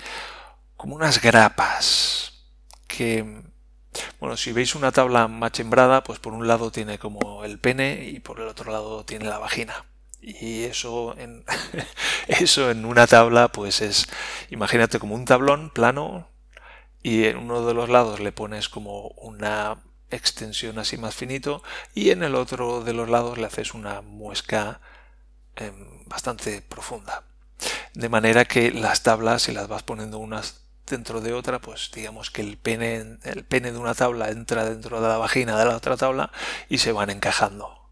como 0.84 0.98
unas 0.98 1.22
grapas 1.22 2.34
que 2.88 3.24
bueno, 4.20 4.36
si 4.36 4.52
veis 4.52 4.76
una 4.76 4.92
tabla 4.92 5.30
machembrada, 5.30 6.04
pues 6.04 6.20
por 6.20 6.34
un 6.34 6.46
lado 6.46 6.74
tiene 6.74 7.00
como 7.00 7.46
el 7.46 7.58
pene 7.58 8.04
y 8.04 8.20
por 8.20 8.42
el 8.42 8.50
otro 8.50 8.70
lado 8.70 9.06
tiene 9.06 9.24
la 9.24 9.38
vagina. 9.38 9.86
Y 10.20 10.64
eso 10.64 11.16
en, 11.18 11.46
eso 12.28 12.70
en 12.70 12.84
una 12.84 13.08
tabla, 13.08 13.48
pues 13.48 13.80
es, 13.80 14.08
imagínate 14.50 15.00
como 15.00 15.16
un 15.16 15.24
tablón 15.24 15.70
plano 15.70 16.28
y 17.02 17.28
en 17.28 17.38
uno 17.38 17.66
de 17.66 17.74
los 17.74 17.88
lados 17.88 18.20
le 18.20 18.34
pones 18.34 18.68
como 18.68 19.08
una 19.12 19.78
extensión 20.12 20.80
así 20.80 20.98
más 20.98 21.16
finito 21.16 21.64
y 21.96 22.10
en 22.10 22.24
el 22.24 22.36
otro 22.36 22.84
de 22.84 22.92
los 22.92 23.08
lados 23.08 23.38
le 23.38 23.46
haces 23.46 23.74
una 23.74 24.02
muesca 24.02 24.82
em, 25.56 26.04
bastante 26.08 26.62
profunda. 26.62 27.24
De 27.94 28.10
manera 28.10 28.44
que 28.44 28.72
las 28.72 29.04
tablas, 29.04 29.44
si 29.44 29.54
las 29.54 29.70
vas 29.70 29.84
poniendo 29.84 30.18
unas 30.18 30.63
dentro 30.88 31.22
de 31.22 31.34
otra, 31.34 31.60
pues 31.60 31.92
digamos 31.94 32.32
que 32.32 32.42
el 32.42 32.58
pene, 32.58 33.18
el 33.24 33.44
pene 33.46 33.72
de 33.72 33.78
una 33.78 33.94
tabla 33.94 34.30
entra 34.30 34.66
dentro 34.66 35.02
de 35.02 35.08
la 35.08 35.18
vagina 35.18 35.58
de 35.58 35.66
la 35.66 35.76
otra 35.76 35.98
tabla 35.98 36.32
y 36.70 36.80
se 36.80 36.92
van 36.92 37.10
encajando. 37.10 37.84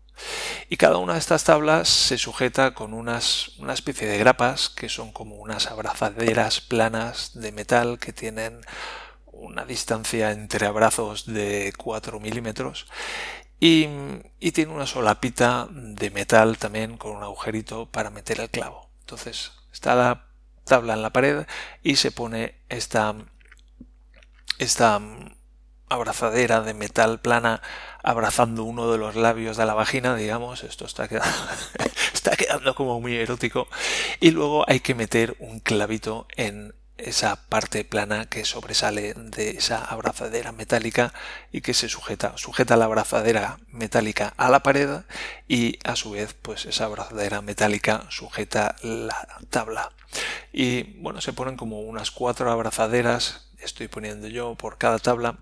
Y 0.69 0.77
cada 0.77 0.97
una 0.97 1.13
de 1.13 1.19
estas 1.19 1.43
tablas 1.43 1.89
se 1.89 2.17
sujeta 2.17 2.73
con 2.73 2.93
unas, 2.93 3.57
una 3.57 3.73
especie 3.73 4.07
de 4.07 4.17
grapas 4.17 4.69
que 4.69 4.89
son 4.89 5.11
como 5.11 5.35
unas 5.35 5.67
abrazaderas 5.67 6.61
planas 6.61 7.31
de 7.33 7.51
metal 7.51 7.99
que 7.99 8.13
tienen 8.13 8.61
una 9.25 9.65
distancia 9.65 10.31
entre 10.31 10.67
abrazos 10.67 11.25
de 11.25 11.73
4 11.77 12.19
milímetros 12.19 12.87
y, 13.59 13.87
y 14.39 14.51
tiene 14.51 14.73
una 14.73 14.85
solapita 14.85 15.67
de 15.71 16.11
metal 16.11 16.57
también 16.57 16.97
con 16.97 17.15
un 17.15 17.23
agujerito 17.23 17.87
para 17.87 18.09
meter 18.09 18.39
el 18.39 18.49
clavo. 18.49 18.89
Entonces 19.01 19.51
está 19.71 19.95
la 19.95 20.30
tabla 20.63 20.93
en 20.93 21.01
la 21.01 21.11
pared 21.11 21.45
y 21.83 21.95
se 21.95 22.11
pone 22.11 22.55
esta, 22.69 23.15
esta 24.57 25.01
abrazadera 25.89 26.61
de 26.61 26.73
metal 26.73 27.19
plana 27.19 27.61
abrazando 28.03 28.63
uno 28.63 28.91
de 28.91 28.97
los 28.97 29.15
labios 29.15 29.57
de 29.57 29.65
la 29.65 29.73
vagina, 29.73 30.15
digamos, 30.15 30.63
esto 30.63 30.85
está 30.85 31.07
está 32.13 32.35
quedando 32.35 32.73
como 32.75 32.99
muy 32.99 33.15
erótico, 33.15 33.67
y 34.19 34.31
luego 34.31 34.65
hay 34.67 34.79
que 34.79 34.95
meter 34.95 35.35
un 35.39 35.59
clavito 35.59 36.27
en 36.35 36.73
esa 37.01 37.35
parte 37.47 37.83
plana 37.83 38.27
que 38.27 38.45
sobresale 38.45 39.13
de 39.13 39.51
esa 39.51 39.83
abrazadera 39.83 40.51
metálica 40.51 41.13
y 41.51 41.61
que 41.61 41.73
se 41.73 41.89
sujeta, 41.89 42.37
sujeta 42.37 42.77
la 42.77 42.85
abrazadera 42.85 43.59
metálica 43.69 44.33
a 44.37 44.49
la 44.49 44.63
pared 44.63 45.01
y 45.47 45.79
a 45.83 45.95
su 45.95 46.11
vez 46.11 46.33
pues 46.33 46.65
esa 46.65 46.85
abrazadera 46.85 47.41
metálica 47.41 48.05
sujeta 48.09 48.75
la 48.81 49.27
tabla. 49.49 49.91
Y 50.53 50.83
bueno, 51.01 51.21
se 51.21 51.33
ponen 51.33 51.57
como 51.57 51.81
unas 51.81 52.11
cuatro 52.11 52.51
abrazaderas, 52.51 53.49
estoy 53.59 53.87
poniendo 53.87 54.27
yo 54.27 54.55
por 54.55 54.77
cada 54.77 54.99
tabla. 54.99 55.39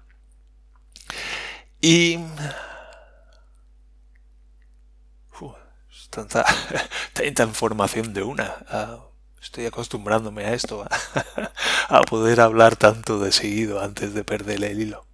Y... 1.81 2.19
tanta, 6.09 6.45
tanta 7.13 7.43
información 7.43 8.13
de 8.13 8.23
una. 8.23 8.55
Ah, 8.67 9.08
Estoy 9.41 9.65
acostumbrándome 9.65 10.45
a 10.45 10.53
esto, 10.53 10.85
a, 11.89 12.01
poder 12.01 12.41
hablar 12.41 12.75
tanto 12.75 13.19
de 13.19 13.31
seguido 13.31 13.81
antes 13.81 14.13
de 14.13 14.23
perder 14.23 14.63
el 14.63 14.81
hilo. 14.81 15.05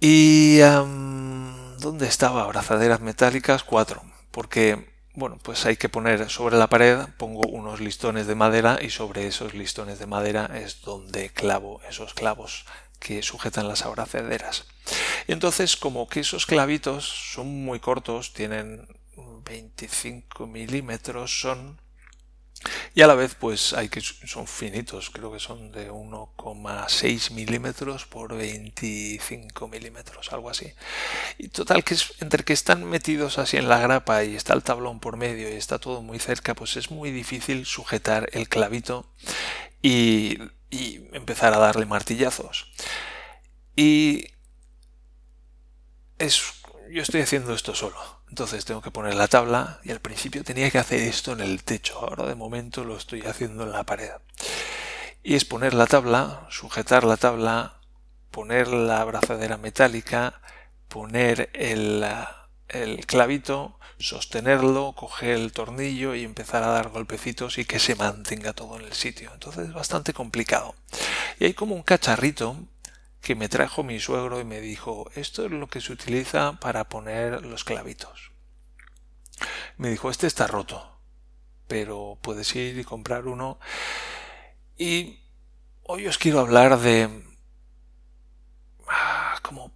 Y... 0.00 0.58
¿Dónde 1.78 2.08
estaba? 2.08 2.42
Abrazaderas 2.42 3.00
metálicas, 3.00 3.62
cuatro. 3.62 4.02
Porque, 4.32 4.90
bueno, 5.14 5.38
pues 5.40 5.64
hay 5.64 5.76
que 5.76 5.88
poner 5.88 6.28
sobre 6.28 6.56
la 6.56 6.66
pared, 6.66 7.06
pongo 7.16 7.42
unos 7.48 7.80
listones 7.80 8.26
de 8.26 8.34
madera 8.34 8.78
y 8.82 8.90
sobre 8.90 9.28
esos 9.28 9.54
listones 9.54 10.00
de 10.00 10.06
madera 10.06 10.50
es 10.54 10.82
donde 10.82 11.30
clavo 11.30 11.80
esos 11.88 12.14
clavos 12.14 12.66
que 12.98 13.22
sujetan 13.22 13.68
las 13.68 13.84
abrazaderas. 13.86 14.66
Y 15.28 15.32
entonces, 15.32 15.76
como 15.76 16.08
que 16.08 16.20
esos 16.20 16.46
clavitos 16.46 17.32
son 17.32 17.64
muy 17.64 17.78
cortos, 17.78 18.32
tienen 18.32 18.88
25 19.44 20.48
milímetros, 20.48 21.40
son 21.40 21.80
y 22.94 23.02
a 23.02 23.06
la 23.06 23.14
vez 23.14 23.34
pues 23.34 23.72
hay 23.72 23.88
que 23.88 24.00
son 24.00 24.46
finitos 24.46 25.10
creo 25.10 25.32
que 25.32 25.38
son 25.38 25.70
de 25.70 25.90
1,6 25.90 27.30
milímetros 27.30 28.06
por 28.06 28.36
25 28.36 29.68
milímetros 29.68 30.32
algo 30.32 30.50
así. 30.50 30.72
Y 31.38 31.48
total 31.48 31.84
que 31.84 31.94
es 31.94 32.14
entre 32.20 32.44
que 32.44 32.52
están 32.52 32.84
metidos 32.84 33.38
así 33.38 33.56
en 33.56 33.68
la 33.68 33.78
grapa 33.78 34.24
y 34.24 34.34
está 34.34 34.54
el 34.54 34.62
tablón 34.62 35.00
por 35.00 35.16
medio 35.16 35.48
y 35.48 35.52
está 35.52 35.78
todo 35.78 36.02
muy 36.02 36.18
cerca 36.18 36.54
pues 36.54 36.76
es 36.76 36.90
muy 36.90 37.10
difícil 37.10 37.66
sujetar 37.66 38.28
el 38.32 38.48
clavito 38.48 39.06
y, 39.82 40.38
empezar 40.70 41.54
a 41.54 41.58
darle 41.58 41.86
martillazos. 41.86 42.70
Y 43.74 44.26
es 46.18 46.42
yo 46.90 47.02
estoy 47.02 47.22
haciendo 47.22 47.54
esto 47.54 47.74
solo 47.74 48.17
entonces 48.30 48.64
tengo 48.64 48.82
que 48.82 48.90
poner 48.90 49.14
la 49.14 49.28
tabla 49.28 49.80
y 49.84 49.90
al 49.90 50.00
principio 50.00 50.44
tenía 50.44 50.70
que 50.70 50.78
hacer 50.78 51.00
esto 51.00 51.32
en 51.32 51.40
el 51.40 51.64
techo. 51.64 51.98
Ahora 51.98 52.26
de 52.26 52.34
momento 52.34 52.84
lo 52.84 52.96
estoy 52.96 53.22
haciendo 53.22 53.64
en 53.64 53.72
la 53.72 53.84
pared. 53.84 54.10
Y 55.22 55.34
es 55.34 55.44
poner 55.44 55.74
la 55.74 55.86
tabla, 55.86 56.46
sujetar 56.50 57.04
la 57.04 57.16
tabla, 57.16 57.80
poner 58.30 58.68
la 58.68 59.00
abrazadera 59.00 59.56
metálica, 59.56 60.40
poner 60.88 61.50
el, 61.54 62.04
el 62.68 63.06
clavito, 63.06 63.78
sostenerlo, 63.98 64.94
coger 64.94 65.30
el 65.30 65.52
tornillo 65.52 66.14
y 66.14 66.24
empezar 66.24 66.62
a 66.62 66.68
dar 66.68 66.88
golpecitos 66.90 67.58
y 67.58 67.64
que 67.64 67.78
se 67.78 67.96
mantenga 67.96 68.52
todo 68.52 68.78
en 68.78 68.84
el 68.84 68.92
sitio. 68.92 69.30
Entonces 69.34 69.68
es 69.68 69.74
bastante 69.74 70.12
complicado. 70.12 70.74
Y 71.38 71.46
hay 71.46 71.54
como 71.54 71.74
un 71.74 71.82
cacharrito 71.82 72.56
que 73.20 73.34
me 73.34 73.48
trajo 73.48 73.82
mi 73.82 74.00
suegro 74.00 74.40
y 74.40 74.44
me 74.44 74.60
dijo 74.60 75.10
esto 75.14 75.44
es 75.46 75.50
lo 75.50 75.68
que 75.68 75.80
se 75.80 75.92
utiliza 75.92 76.58
para 76.60 76.88
poner 76.88 77.44
los 77.44 77.64
clavitos. 77.64 78.32
Me 79.76 79.90
dijo 79.90 80.10
este 80.10 80.26
está 80.26 80.46
roto, 80.46 81.00
pero 81.66 82.18
puedes 82.22 82.54
ir 82.56 82.78
y 82.78 82.84
comprar 82.84 83.26
uno. 83.26 83.58
Y 84.76 85.20
hoy 85.82 86.06
os 86.06 86.18
quiero 86.18 86.40
hablar 86.40 86.78
de 86.78 87.08
ah, 88.88 89.38
como 89.42 89.72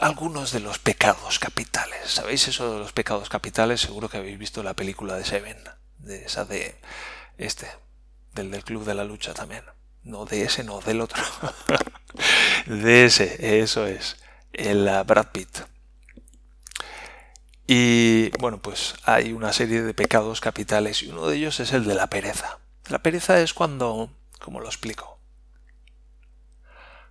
algunos 0.00 0.52
de 0.52 0.60
los 0.60 0.78
pecados 0.78 1.38
capitales. 1.38 2.10
¿Sabéis 2.10 2.48
eso 2.48 2.72
de 2.72 2.78
los 2.78 2.92
pecados 2.92 3.28
capitales? 3.28 3.80
Seguro 3.80 4.08
que 4.08 4.18
habéis 4.18 4.38
visto 4.38 4.62
la 4.62 4.74
película 4.74 5.16
de 5.16 5.24
Seven, 5.24 5.58
de 5.98 6.24
esa 6.24 6.44
de 6.44 6.80
este, 7.38 7.68
del 8.34 8.50
del 8.50 8.64
Club 8.64 8.84
de 8.84 8.94
la 8.94 9.04
Lucha 9.04 9.34
también. 9.34 9.64
No 10.04 10.24
de 10.24 10.42
ese, 10.42 10.64
no, 10.64 10.80
del 10.80 11.00
otro. 11.00 11.22
de 12.66 13.04
ese, 13.04 13.60
eso 13.62 13.86
es. 13.86 14.16
El 14.52 14.86
uh, 14.88 15.04
Brad 15.04 15.28
Pitt. 15.32 15.58
Y 17.66 18.30
bueno, 18.38 18.58
pues 18.58 18.94
hay 19.04 19.32
una 19.32 19.52
serie 19.52 19.82
de 19.82 19.94
pecados 19.94 20.40
capitales 20.40 21.02
y 21.02 21.08
uno 21.08 21.26
de 21.26 21.36
ellos 21.36 21.60
es 21.60 21.72
el 21.72 21.84
de 21.84 21.94
la 21.94 22.08
pereza. 22.08 22.58
La 22.88 22.98
pereza 22.98 23.40
es 23.40 23.54
cuando, 23.54 24.10
como 24.40 24.60
lo 24.60 24.66
explico, 24.66 25.18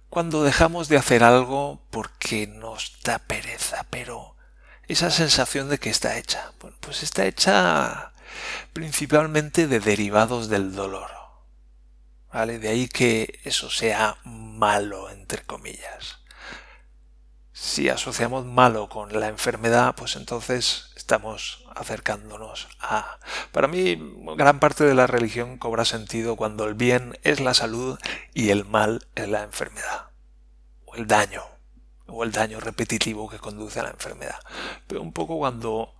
cuando 0.09 0.43
dejamos 0.43 0.89
de 0.89 0.97
hacer 0.97 1.23
algo 1.23 1.81
porque 1.89 2.45
nos 2.45 2.97
da 3.03 3.17
pereza, 3.19 3.85
pero 3.89 4.35
esa 4.89 5.09
sensación 5.09 5.69
de 5.69 5.79
que 5.79 5.89
está 5.89 6.17
hecha, 6.17 6.51
bueno, 6.59 6.75
pues 6.81 7.01
está 7.01 7.25
hecha 7.25 8.11
principalmente 8.73 9.67
de 9.67 9.79
derivados 9.79 10.49
del 10.49 10.75
dolor. 10.75 11.20
De 12.33 12.69
ahí 12.69 12.87
que 12.87 13.39
eso 13.43 13.69
sea 13.69 14.17
malo, 14.23 15.09
entre 15.09 15.43
comillas. 15.43 16.19
Si 17.51 17.89
asociamos 17.89 18.45
malo 18.45 18.87
con 18.87 19.19
la 19.19 19.27
enfermedad, 19.27 19.95
pues 19.95 20.15
entonces 20.15 20.91
estamos 20.95 21.65
acercándonos 21.75 22.69
a... 22.79 23.19
Para 23.51 23.67
mí, 23.67 23.99
gran 24.37 24.59
parte 24.59 24.85
de 24.85 24.95
la 24.95 25.07
religión 25.07 25.57
cobra 25.57 25.83
sentido 25.83 26.37
cuando 26.37 26.65
el 26.65 26.73
bien 26.73 27.19
es 27.23 27.41
la 27.41 27.53
salud 27.53 27.99
y 28.33 28.49
el 28.49 28.65
mal 28.65 29.07
es 29.15 29.27
la 29.27 29.43
enfermedad, 29.43 30.11
o 30.85 30.95
el 30.95 31.07
daño, 31.07 31.43
o 32.07 32.23
el 32.23 32.31
daño 32.31 32.61
repetitivo 32.61 33.29
que 33.29 33.39
conduce 33.39 33.81
a 33.81 33.83
la 33.83 33.91
enfermedad. 33.91 34.39
Pero 34.87 35.01
un 35.01 35.11
poco 35.11 35.37
cuando 35.37 35.93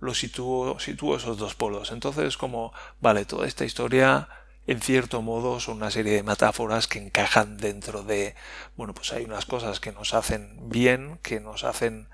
lo 0.00 0.12
sitúo, 0.12 0.80
sitúo 0.80 1.16
esos 1.16 1.38
dos 1.38 1.54
polos. 1.54 1.92
Entonces, 1.92 2.36
como, 2.36 2.72
vale, 3.00 3.24
toda 3.24 3.46
esta 3.46 3.64
historia 3.64 4.28
en 4.66 4.80
cierto 4.80 5.22
modo 5.22 5.60
son 5.60 5.78
una 5.78 5.90
serie 5.90 6.14
de 6.14 6.22
metáforas 6.22 6.86
que 6.86 6.98
encajan 6.98 7.56
dentro 7.56 8.02
de, 8.02 8.34
bueno, 8.76 8.94
pues 8.94 9.12
hay 9.12 9.24
unas 9.24 9.46
cosas 9.46 9.80
que 9.80 9.92
nos 9.92 10.14
hacen 10.14 10.68
bien, 10.68 11.18
que 11.22 11.40
nos 11.40 11.64
hacen 11.64 12.08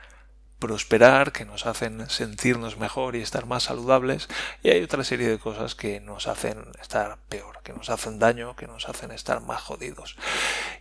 prosperar, 0.59 1.31
que 1.31 1.45
nos 1.45 1.67
hacen 1.67 2.09
sentirnos 2.11 2.79
mejor 2.79 3.15
y 3.15 3.23
estar 3.23 3.47
más 3.47 3.65
saludables, 3.65 4.29
y 4.63 4.71
hay 4.71 4.83
otra 4.83 5.05
serie 5.05 5.29
de 5.29 5.39
cosas 5.39 5.75
que 5.75 6.01
nos 6.01 6.27
hacen 6.27 6.65
estar 6.81 7.19
peor, 7.29 7.61
que 7.63 7.73
nos 7.73 7.91
hacen 7.91 8.19
daño, 8.19 8.57
que 8.57 8.67
nos 8.67 8.89
hacen 8.89 9.13
estar 9.13 9.41
más 9.41 9.61
jodidos. 9.61 10.17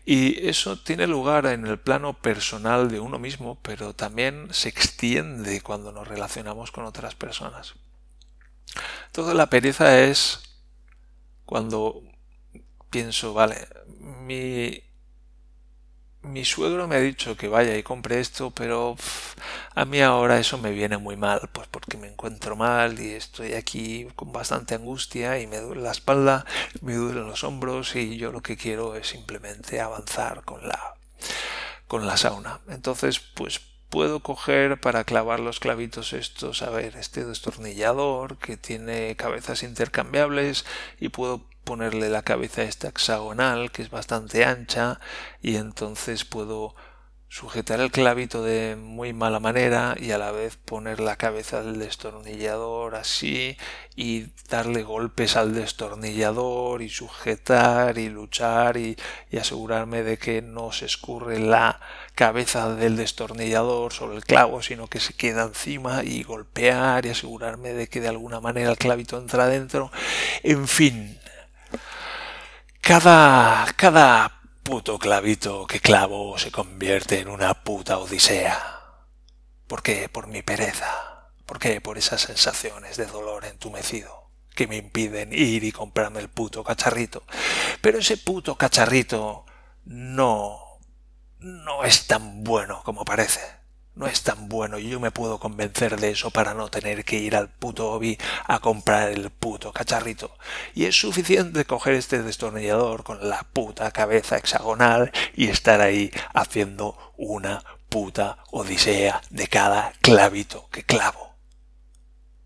Y 0.05 0.47
eso 0.47 0.79
tiene 0.79 1.05
lugar 1.05 1.45
en 1.45 1.67
el 1.67 1.77
plano 1.77 2.13
personal 2.13 2.89
de 2.89 2.99
uno 2.99 3.19
mismo, 3.19 3.59
pero 3.61 3.93
también 3.93 4.47
se 4.51 4.69
extiende 4.69 5.61
cuando 5.61 5.91
nos 5.91 6.07
relacionamos 6.07 6.71
con 6.71 6.85
otras 6.85 7.13
personas. 7.13 7.75
Toda 9.11 9.33
la 9.33 9.47
pereza 9.47 9.99
es 9.99 10.46
cuando 11.47 12.03
pienso, 12.91 13.33
vale, 13.33 13.67
mi, 13.97 14.83
mi 16.23 16.43
suegro 16.45 16.87
me 16.87 16.97
ha 16.97 16.99
dicho 16.99 17.37
que 17.37 17.47
vaya 17.47 17.77
y 17.77 17.83
compre 17.83 18.19
esto, 18.19 18.51
pero 18.51 18.97
a 19.75 19.85
mí 19.85 20.01
ahora 20.01 20.39
eso 20.39 20.57
me 20.57 20.71
viene 20.71 20.97
muy 20.97 21.15
mal, 21.15 21.49
pues 21.53 21.67
porque 21.69 21.97
me 21.97 22.07
encuentro 22.09 22.55
mal 22.57 22.99
y 22.99 23.11
estoy 23.11 23.53
aquí 23.53 24.07
con 24.15 24.31
bastante 24.33 24.75
angustia 24.75 25.39
y 25.39 25.47
me 25.47 25.57
duele 25.59 25.81
la 25.81 25.91
espalda, 25.91 26.45
me 26.81 26.95
duelen 26.95 27.27
los 27.27 27.43
hombros 27.43 27.95
y 27.95 28.17
yo 28.17 28.31
lo 28.31 28.41
que 28.41 28.57
quiero 28.57 28.95
es 28.95 29.07
simplemente 29.07 29.79
avanzar 29.79 30.43
con 30.43 30.67
la 30.67 30.95
con 31.87 32.05
la 32.05 32.17
sauna. 32.17 32.59
Entonces, 32.67 33.19
pues 33.19 33.61
puedo 33.89 34.21
coger 34.21 34.79
para 34.79 35.03
clavar 35.03 35.39
los 35.39 35.59
clavitos 35.59 36.13
estos, 36.13 36.61
a 36.61 36.69
ver, 36.69 36.95
este 36.97 37.25
destornillador 37.25 38.37
que 38.37 38.57
tiene 38.57 39.15
cabezas 39.15 39.63
intercambiables 39.63 40.65
y 40.99 41.09
puedo 41.09 41.45
ponerle 41.63 42.09
la 42.09 42.21
cabeza 42.21 42.63
esta 42.63 42.87
hexagonal 42.87 43.71
que 43.71 43.81
es 43.81 43.89
bastante 43.89 44.45
ancha 44.45 44.99
y 45.41 45.57
entonces 45.57 46.23
puedo 46.23 46.75
sujetar 47.29 47.81
el 47.81 47.91
clavito 47.91 48.41
de 48.41 48.77
muy 48.77 49.13
mala 49.13 49.39
manera 49.39 49.95
y 49.99 50.11
a 50.11 50.17
la 50.17 50.31
vez 50.31 50.55
poner 50.55 50.99
la 50.99 51.17
cabeza 51.17 51.61
del 51.61 51.77
destornillador 51.77 52.95
así 52.95 53.57
y 53.95 54.27
darle 54.49 54.83
golpes 54.83 55.35
al 55.35 55.53
destornillador 55.53 56.81
y 56.81 56.89
sujetar 56.89 57.97
y 57.97 58.09
luchar 58.09 58.77
y, 58.77 58.97
y, 59.29 59.37
asegurarme 59.37 60.03
de 60.03 60.17
que 60.17 60.41
no 60.41 60.71
se 60.71 60.85
escurre 60.85 61.39
la 61.39 61.81
cabeza 62.15 62.73
del 62.75 62.95
destornillador 62.95 63.91
sobre 63.91 64.15
el 64.15 64.23
clavo 64.23 64.61
sino 64.61 64.87
que 64.87 65.01
se 65.01 65.13
queda 65.13 65.43
encima 65.43 66.03
y 66.03 66.23
golpear 66.23 67.05
y 67.05 67.09
asegurarme 67.09 67.73
de 67.73 67.87
que 67.87 67.99
de 67.99 68.07
alguna 68.07 68.39
manera 68.39 68.71
el 68.71 68.77
clavito 68.77 69.17
entra 69.17 69.47
dentro. 69.47 69.91
En 70.43 70.67
fin 70.67 71.19
cada, 72.87 73.67
cada 73.75 74.36
puto 74.67 74.99
clavito 74.99 75.65
que 75.65 75.79
clavo 75.79 76.37
se 76.37 76.51
convierte 76.51 77.21
en 77.21 77.29
una 77.29 77.63
puta 77.63 77.99
odisea. 77.99 78.81
¿Por 79.65 79.81
qué? 79.81 80.09
Por 80.09 80.27
mi 80.27 80.41
pereza. 80.41 81.31
¿Por 81.45 81.57
qué? 81.57 81.79
Por 81.79 81.97
esas 81.97 82.19
sensaciones 82.19 82.97
de 82.97 83.05
dolor 83.05 83.45
entumecido 83.45 84.29
que 84.53 84.67
me 84.67 84.75
impiden 84.75 85.31
ir 85.31 85.63
y 85.63 85.71
comprarme 85.71 86.19
el 86.19 86.27
puto 86.27 86.65
cacharrito. 86.65 87.23
Pero 87.79 87.99
ese 87.99 88.17
puto 88.17 88.57
cacharrito 88.57 89.45
no... 89.85 90.59
no 91.39 91.85
es 91.85 92.05
tan 92.07 92.43
bueno 92.43 92.83
como 92.83 93.05
parece 93.05 93.39
no 93.97 94.05
es 94.05 94.21
tan 94.21 94.47
bueno 94.47 94.77
y 94.77 94.89
yo 94.89 94.99
me 94.99 95.11
puedo 95.11 95.39
convencer 95.39 95.99
de 95.99 96.11
eso 96.11 96.29
para 96.29 96.53
no 96.53 96.69
tener 96.69 97.03
que 97.03 97.17
ir 97.17 97.35
al 97.35 97.49
puto 97.49 97.91
hobby 97.91 98.17
a 98.45 98.59
comprar 98.59 99.09
el 99.09 99.31
puto 99.31 99.73
cacharrito. 99.73 100.37
Y 100.75 100.85
es 100.85 100.99
suficiente 100.99 101.65
coger 101.65 101.95
este 101.95 102.21
destornillador 102.21 103.03
con 103.03 103.27
la 103.27 103.43
puta 103.53 103.91
cabeza 103.91 104.37
hexagonal 104.37 105.11
y 105.35 105.47
estar 105.47 105.81
ahí 105.81 106.11
haciendo 106.33 107.13
una 107.17 107.63
puta 107.89 108.37
odisea 108.51 109.21
de 109.31 109.47
cada 109.47 109.93
clavito 110.01 110.69
que 110.69 110.83
clavo. 110.83 111.35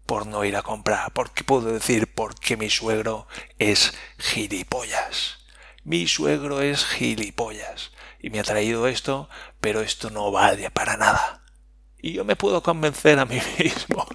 Por 0.06 0.28
no 0.28 0.46
ir 0.46 0.56
a 0.56 0.62
comprar, 0.62 1.12
porque 1.14 1.44
puedo 1.44 1.72
decir 1.74 2.14
porque 2.14 2.58
mi 2.58 2.70
suegro 2.70 3.28
es 3.60 3.94
gilipollas. 4.18 5.40
Mi 5.84 6.08
suegro 6.08 6.62
es 6.62 6.86
gilipollas. 6.86 7.92
Y 8.20 8.30
me 8.30 8.40
ha 8.40 8.44
traído 8.44 8.88
esto, 8.88 9.30
pero 9.60 9.82
esto 9.82 10.10
no 10.10 10.32
vale 10.32 10.70
para 10.70 10.96
nada. 10.96 11.41
Y 12.02 12.14
yo 12.14 12.26
me 12.26 12.36
puedo 12.36 12.64
convencer 12.64 13.20
a 13.20 13.26
mí 13.26 13.40
mismo 13.60 14.08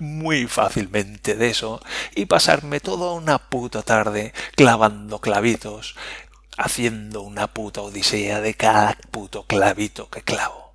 muy 0.00 0.46
fácilmente 0.46 1.34
de 1.34 1.50
eso 1.50 1.80
y 2.14 2.26
pasarme 2.26 2.80
toda 2.80 3.12
una 3.12 3.38
puta 3.38 3.82
tarde 3.82 4.32
clavando 4.56 5.20
clavitos, 5.20 5.94
haciendo 6.56 7.22
una 7.22 7.48
puta 7.48 7.82
odisea 7.82 8.40
de 8.40 8.54
cada 8.54 8.96
puto 9.10 9.46
clavito 9.46 10.08
que 10.08 10.22
clavo. 10.22 10.74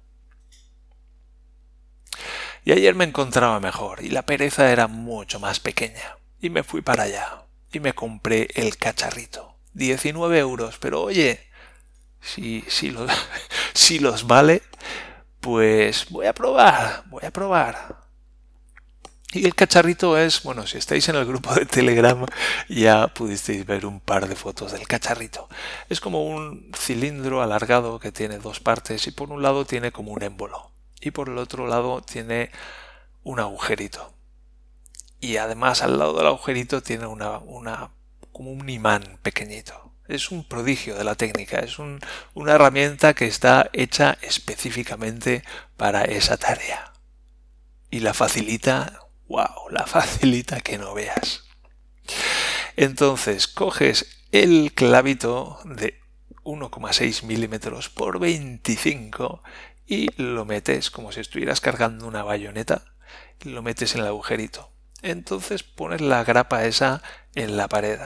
Y 2.65 2.71
ayer 2.71 2.93
me 2.93 3.05
encontraba 3.05 3.59
mejor 3.59 4.03
y 4.03 4.09
la 4.09 4.23
pereza 4.23 4.71
era 4.71 4.87
mucho 4.87 5.39
más 5.39 5.59
pequeña. 5.59 6.17
Y 6.41 6.49
me 6.49 6.63
fui 6.63 6.81
para 6.81 7.03
allá 7.03 7.43
y 7.71 7.79
me 7.79 7.93
compré 7.93 8.47
el 8.53 8.77
cacharrito. 8.77 9.55
19 9.73 10.37
euros, 10.39 10.77
pero 10.79 11.01
oye, 11.01 11.39
si, 12.21 12.63
si, 12.67 12.91
los, 12.91 13.09
si 13.73 13.99
los 13.99 14.27
vale, 14.27 14.61
pues 15.39 16.07
voy 16.09 16.25
a 16.25 16.33
probar, 16.33 17.03
voy 17.07 17.25
a 17.25 17.31
probar. 17.31 17.97
Y 19.31 19.45
el 19.45 19.53
cacharrito 19.53 20.17
es, 20.17 20.41
bueno, 20.41 20.65
si 20.65 20.79
estáis 20.79 21.07
en 21.09 21.15
el 21.15 21.25
grupo 21.25 21.53
de 21.53 21.65
Telegram 21.65 22.25
ya 22.67 23.07
pudisteis 23.07 23.65
ver 23.65 23.85
un 23.85 23.99
par 23.99 24.27
de 24.27 24.35
fotos 24.35 24.71
del 24.71 24.87
cacharrito. 24.87 25.47
Es 25.87 26.01
como 26.01 26.25
un 26.25 26.71
cilindro 26.75 27.43
alargado 27.43 27.99
que 27.99 28.11
tiene 28.11 28.39
dos 28.39 28.59
partes 28.59 29.05
y 29.05 29.11
por 29.11 29.29
un 29.31 29.43
lado 29.43 29.65
tiene 29.65 29.91
como 29.91 30.11
un 30.11 30.23
émbolo 30.23 30.71
y 30.99 31.11
por 31.11 31.29
el 31.29 31.37
otro 31.37 31.67
lado 31.67 32.01
tiene 32.01 32.51
un 33.23 33.39
agujerito. 33.39 34.13
Y 35.21 35.37
además 35.37 35.83
al 35.83 35.99
lado 35.99 36.17
del 36.17 36.27
agujerito 36.27 36.81
tiene 36.81 37.05
una, 37.05 37.37
una 37.37 37.91
como 38.31 38.51
un 38.51 38.67
imán 38.67 39.19
pequeñito 39.21 39.88
es 40.09 40.31
un 40.31 40.43
prodigio 40.43 40.95
de 40.95 41.03
la 41.03 41.15
técnica, 41.15 41.59
es 41.59 41.77
una 41.79 42.51
herramienta 42.53 43.13
que 43.13 43.27
está 43.27 43.69
hecha 43.73 44.17
específicamente 44.21 45.43
para 45.77 46.03
esa 46.03 46.35
tarea. 46.35 46.93
Y 47.91 47.99
la 47.99 48.13
facilita, 48.13 49.01
wow, 49.27 49.69
la 49.69 49.85
facilita 49.85 50.59
que 50.61 50.77
no 50.77 50.93
veas. 50.93 51.43
Entonces, 52.75 53.47
coges 53.47 54.23
el 54.31 54.73
clavito 54.73 55.59
de 55.63 55.99
1,6 56.43 57.23
milímetros 57.23 57.89
por 57.89 58.19
25 58.19 59.43
y 59.85 60.09
lo 60.21 60.45
metes 60.45 60.91
como 60.91 61.11
si 61.11 61.19
estuvieras 61.19 61.61
cargando 61.61 62.07
una 62.07 62.23
bayoneta, 62.23 62.83
lo 63.41 63.61
metes 63.61 63.95
en 63.95 64.01
el 64.01 64.07
agujerito. 64.07 64.71
Entonces 65.01 65.63
pones 65.63 66.01
la 66.01 66.23
grapa 66.23 66.65
esa 66.65 67.01
en 67.35 67.57
la 67.57 67.67
pared 67.67 67.99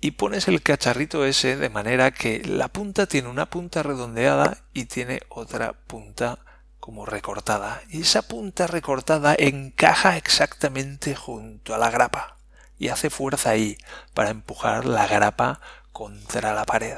y 0.00 0.12
pones 0.12 0.48
el 0.48 0.62
cacharrito 0.62 1.24
ese 1.24 1.56
de 1.56 1.70
manera 1.70 2.12
que 2.12 2.42
la 2.44 2.68
punta 2.68 3.06
tiene 3.06 3.28
una 3.28 3.46
punta 3.46 3.82
redondeada 3.82 4.58
y 4.72 4.84
tiene 4.84 5.22
otra 5.28 5.72
punta 5.72 6.38
como 6.78 7.04
recortada. 7.04 7.82
Y 7.90 8.02
esa 8.02 8.22
punta 8.22 8.66
recortada 8.66 9.34
encaja 9.36 10.16
exactamente 10.16 11.16
junto 11.16 11.74
a 11.74 11.78
la 11.78 11.90
grapa 11.90 12.36
y 12.78 12.88
hace 12.88 13.10
fuerza 13.10 13.50
ahí 13.50 13.76
para 14.14 14.30
empujar 14.30 14.84
la 14.84 15.06
grapa 15.06 15.60
contra 15.92 16.54
la 16.54 16.64
pared. 16.64 16.96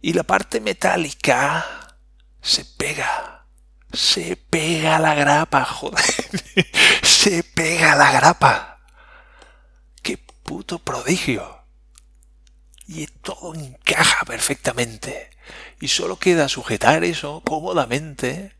Y 0.00 0.14
la 0.14 0.22
parte 0.22 0.60
metálica 0.60 1.96
se 2.40 2.64
pega. 2.64 3.44
Se 3.92 4.36
pega 4.36 4.98
la 4.98 5.14
grapa, 5.14 5.64
joder. 5.64 6.04
se 7.02 7.42
pega 7.42 7.94
la 7.96 8.12
grapa 8.12 8.75
puto 10.46 10.78
prodigio. 10.78 11.58
Y 12.86 13.08
todo 13.08 13.54
encaja 13.54 14.24
perfectamente. 14.24 15.30
Y 15.80 15.88
solo 15.88 16.18
queda 16.18 16.48
sujetar 16.48 17.04
eso 17.04 17.42
cómodamente 17.44 18.56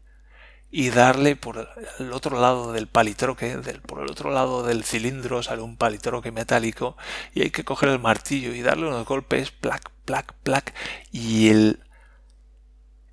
y 0.71 0.91
darle 0.91 1.37
por 1.37 1.71
el 1.99 2.13
otro 2.13 2.39
lado 2.41 2.73
del 2.73 2.89
palitroque, 2.89 3.57
del, 3.57 3.81
por 3.81 4.03
el 4.03 4.11
otro 4.11 4.31
lado 4.31 4.65
del 4.65 4.85
cilindro 4.85 5.43
sale 5.43 5.63
un 5.63 5.77
palitroque 5.77 6.33
metálico 6.33 6.97
y 7.35 7.43
hay 7.43 7.51
que 7.51 7.65
coger 7.65 7.89
el 7.89 8.01
martillo 8.01 8.53
y 8.53 8.63
darle 8.63 8.89
unos 8.89 9.07
golpes, 9.07 9.53
plac, 9.53 9.91
plac, 10.05 10.35
plac, 10.43 10.75
y 11.13 11.49
el 11.49 11.81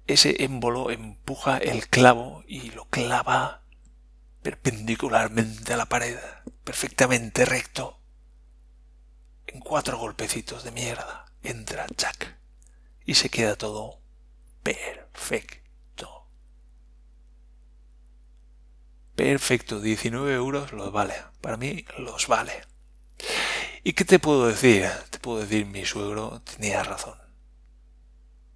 ese 0.07 0.43
émbolo 0.43 0.91
empuja 0.91 1.57
el 1.57 1.87
clavo 1.87 2.43
y 2.47 2.71
lo 2.71 2.85
clava 2.85 3.61
perpendicularmente 4.41 5.73
a 5.73 5.77
la 5.77 5.85
pared, 5.85 6.17
perfectamente 6.65 7.45
recto 7.45 8.02
en 9.53 9.59
cuatro 9.59 9.97
golpecitos 9.97 10.63
de 10.63 10.71
mierda 10.71 11.25
entra 11.43 11.85
Jack 11.95 12.37
y 13.05 13.15
se 13.15 13.29
queda 13.29 13.55
todo 13.55 13.99
perfecto. 14.63 16.27
Perfecto, 19.15 19.79
19 19.79 20.33
euros 20.33 20.71
los 20.71 20.91
vale. 20.91 21.13
Para 21.39 21.57
mí 21.57 21.85
los 21.99 22.27
vale. 22.27 22.63
¿Y 23.83 23.93
qué 23.93 24.05
te 24.05 24.17
puedo 24.17 24.47
decir? 24.47 24.89
Te 25.11 25.19
puedo 25.19 25.39
decir, 25.39 25.67
mi 25.67 25.85
suegro 25.85 26.41
tenía 26.41 26.81
razón. 26.83 27.19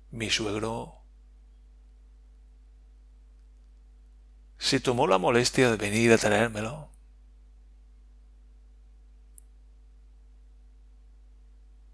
Mi 0.10 0.32
suegro 0.32 1.04
se 4.58 4.80
tomó 4.80 5.06
la 5.06 5.20
molestia 5.20 5.70
de 5.70 5.78
venir 5.78 6.12
a 6.12 6.18
traérmelo 6.18 6.90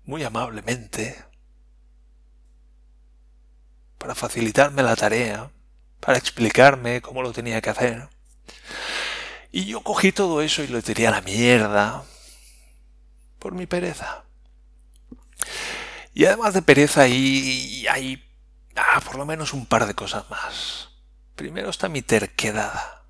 muy 0.05 0.23
amablemente 0.23 1.23
para 3.97 4.15
facilitarme 4.15 4.83
la 4.83 4.95
tarea, 4.95 5.49
para 5.99 6.17
explicarme 6.17 7.01
cómo 7.01 7.21
lo 7.21 7.31
tenía 7.31 7.61
que 7.61 7.69
hacer. 7.69 8.09
Y 9.51 9.65
yo 9.65 9.81
cogí 9.81 10.11
todo 10.11 10.41
eso 10.41 10.63
y 10.63 10.67
lo 10.67 10.81
tiré 10.81 11.07
a 11.07 11.11
la 11.11 11.21
mierda 11.21 12.03
por 13.39 13.53
mi 13.53 13.65
pereza. 13.65 14.23
Y 16.13 16.25
además 16.25 16.53
de 16.53 16.61
pereza 16.61 17.01
hay, 17.01 17.85
hay 17.89 18.23
ah, 18.75 18.99
por 19.05 19.15
lo 19.15 19.25
menos 19.25 19.53
un 19.53 19.65
par 19.65 19.85
de 19.85 19.93
cosas 19.93 20.29
más. 20.29 20.89
Primero 21.35 21.69
está 21.69 21.87
mi 21.87 22.01
terquedad. 22.01 23.01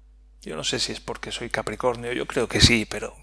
Yo 0.42 0.56
no 0.56 0.64
sé 0.64 0.80
si 0.80 0.92
es 0.92 1.00
porque 1.00 1.32
soy 1.32 1.50
Capricornio, 1.50 2.12
yo 2.14 2.28
creo 2.28 2.48
que 2.48 2.62
sí, 2.62 2.86
pero 2.86 3.16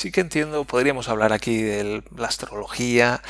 sí 0.00 0.10
que 0.10 0.22
entiendo, 0.22 0.64
podríamos 0.64 1.10
hablar 1.10 1.34
aquí 1.34 1.60
de 1.60 2.02
la 2.16 2.26
astrología 2.26 3.20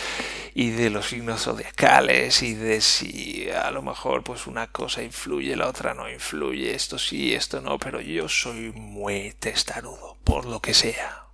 y 0.55 0.71
de 0.71 0.89
los 0.89 1.09
signos 1.09 1.43
zodiacales 1.43 2.45
y 2.45 2.55
de 2.55 2.81
si 2.81 3.51
a 3.51 3.73
lo 3.73 3.83
mejor 3.83 4.23
pues 4.23 4.47
una 4.47 4.69
cosa 4.69 5.03
influye, 5.03 5.57
la 5.57 5.67
otra 5.67 5.95
no 5.95 6.09
influye, 6.09 6.73
esto 6.73 6.97
sí, 6.97 7.35
esto 7.35 7.61
no, 7.61 7.81
pero 7.81 8.01
yo 8.01 8.29
soy 8.29 8.71
muy 8.71 9.33
testarudo, 9.33 10.17
por 10.23 10.45
lo 10.45 10.61
que 10.61 10.73
sea. 10.73 11.27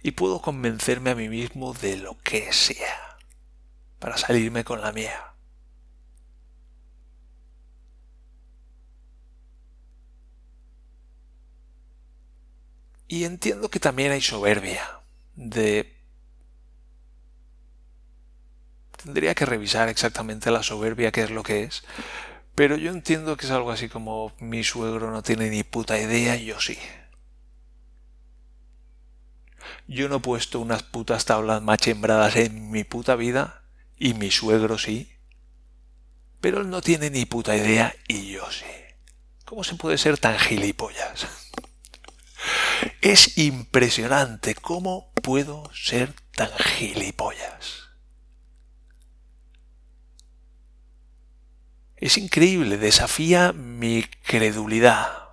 Y 0.00 0.12
puedo 0.12 0.40
convencerme 0.40 1.10
a 1.10 1.16
mí 1.16 1.28
mismo 1.28 1.74
de 1.74 1.96
lo 1.96 2.16
que 2.20 2.52
sea, 2.52 3.18
para 3.98 4.16
salirme 4.16 4.62
con 4.62 4.80
la 4.80 4.92
mía. 4.92 5.34
Y 13.10 13.24
entiendo 13.24 13.68
que 13.70 13.80
también 13.80 14.12
hay 14.12 14.20
soberbia 14.20 15.00
de... 15.34 15.96
Tendría 19.02 19.34
que 19.34 19.44
revisar 19.44 19.88
exactamente 19.88 20.52
la 20.52 20.62
soberbia, 20.62 21.10
qué 21.10 21.22
es 21.24 21.30
lo 21.32 21.42
que 21.42 21.64
es. 21.64 21.82
Pero 22.54 22.76
yo 22.76 22.92
entiendo 22.92 23.36
que 23.36 23.46
es 23.46 23.50
algo 23.50 23.72
así 23.72 23.88
como 23.88 24.32
mi 24.38 24.62
suegro 24.62 25.10
no 25.10 25.24
tiene 25.24 25.50
ni 25.50 25.64
puta 25.64 25.98
idea 25.98 26.36
y 26.36 26.44
yo 26.44 26.60
sí. 26.60 26.78
Yo 29.88 30.08
no 30.08 30.18
he 30.18 30.20
puesto 30.20 30.60
unas 30.60 30.84
putas 30.84 31.24
tablas 31.24 31.60
machembradas 31.62 32.36
en 32.36 32.70
mi 32.70 32.84
puta 32.84 33.16
vida 33.16 33.64
y 33.98 34.14
mi 34.14 34.30
suegro 34.30 34.78
sí. 34.78 35.10
Pero 36.40 36.60
él 36.60 36.70
no 36.70 36.80
tiene 36.80 37.10
ni 37.10 37.24
puta 37.24 37.56
idea 37.56 37.92
y 38.06 38.30
yo 38.30 38.48
sí. 38.52 38.66
¿Cómo 39.46 39.64
se 39.64 39.74
puede 39.74 39.98
ser 39.98 40.16
tan 40.16 40.38
gilipollas? 40.38 41.26
Es 43.00 43.38
impresionante 43.38 44.54
cómo 44.54 45.12
puedo 45.22 45.70
ser 45.74 46.14
tan 46.32 46.50
gilipollas. 46.58 47.88
Es 51.96 52.16
increíble, 52.16 52.78
desafía 52.78 53.52
mi 53.52 54.04
credulidad. 54.24 55.28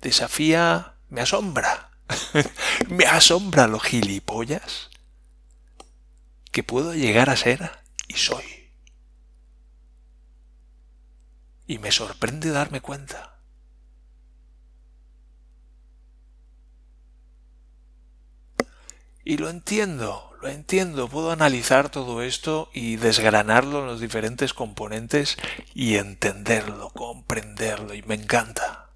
Desafía, 0.00 0.94
me 1.08 1.20
asombra. 1.20 1.90
me 2.88 3.04
asombra 3.04 3.66
lo 3.66 3.78
gilipollas 3.78 4.90
que 6.52 6.62
puedo 6.62 6.94
llegar 6.94 7.30
a 7.30 7.36
ser 7.36 7.70
y 8.06 8.14
soy. 8.14 8.44
Y 11.66 11.78
me 11.78 11.90
sorprende 11.90 12.50
darme 12.50 12.80
cuenta. 12.80 13.31
Y 19.24 19.36
lo 19.36 19.48
entiendo, 19.48 20.32
lo 20.40 20.48
entiendo, 20.48 21.08
puedo 21.08 21.30
analizar 21.30 21.90
todo 21.90 22.22
esto 22.22 22.70
y 22.74 22.96
desgranarlo 22.96 23.80
en 23.80 23.86
los 23.86 24.00
diferentes 24.00 24.52
componentes 24.52 25.36
y 25.74 25.96
entenderlo, 25.96 26.90
comprenderlo, 26.90 27.94
y 27.94 28.02
me 28.02 28.16
encanta. 28.16 28.90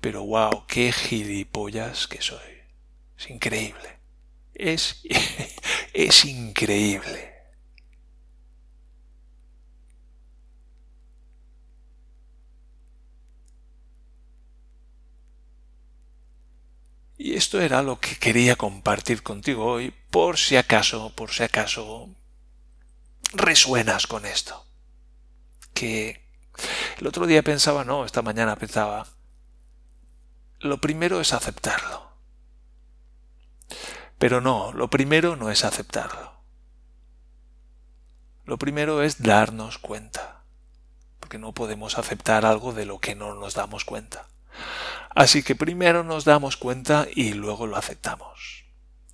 Pero 0.00 0.24
wow, 0.24 0.64
qué 0.66 0.92
gilipollas 0.92 2.06
que 2.06 2.22
soy. 2.22 2.38
Es 3.18 3.28
increíble. 3.28 3.98
Es, 4.54 5.02
es 5.92 6.24
increíble. 6.24 7.27
Y 17.18 17.34
esto 17.34 17.60
era 17.60 17.82
lo 17.82 17.98
que 17.98 18.16
quería 18.16 18.54
compartir 18.54 19.24
contigo 19.24 19.64
hoy, 19.66 19.92
por 20.10 20.38
si 20.38 20.56
acaso, 20.56 21.12
por 21.16 21.32
si 21.32 21.42
acaso 21.42 22.08
resuenas 23.32 24.06
con 24.06 24.24
esto. 24.24 24.64
Que 25.74 26.24
el 26.98 27.06
otro 27.08 27.26
día 27.26 27.42
pensaba, 27.42 27.84
no, 27.84 28.04
esta 28.04 28.22
mañana 28.22 28.54
pensaba, 28.54 29.08
lo 30.60 30.78
primero 30.78 31.20
es 31.20 31.32
aceptarlo. 31.32 32.08
Pero 34.18 34.40
no, 34.40 34.72
lo 34.72 34.88
primero 34.88 35.34
no 35.34 35.50
es 35.50 35.64
aceptarlo. 35.64 36.38
Lo 38.44 38.58
primero 38.58 39.02
es 39.02 39.20
darnos 39.20 39.78
cuenta, 39.78 40.44
porque 41.18 41.38
no 41.38 41.52
podemos 41.52 41.98
aceptar 41.98 42.46
algo 42.46 42.72
de 42.72 42.86
lo 42.86 43.00
que 43.00 43.16
no 43.16 43.34
nos 43.34 43.54
damos 43.54 43.84
cuenta. 43.84 44.28
Así 45.10 45.42
que 45.42 45.56
primero 45.56 46.04
nos 46.04 46.24
damos 46.24 46.56
cuenta 46.56 47.06
y 47.14 47.32
luego 47.32 47.66
lo 47.66 47.76
aceptamos. 47.76 48.64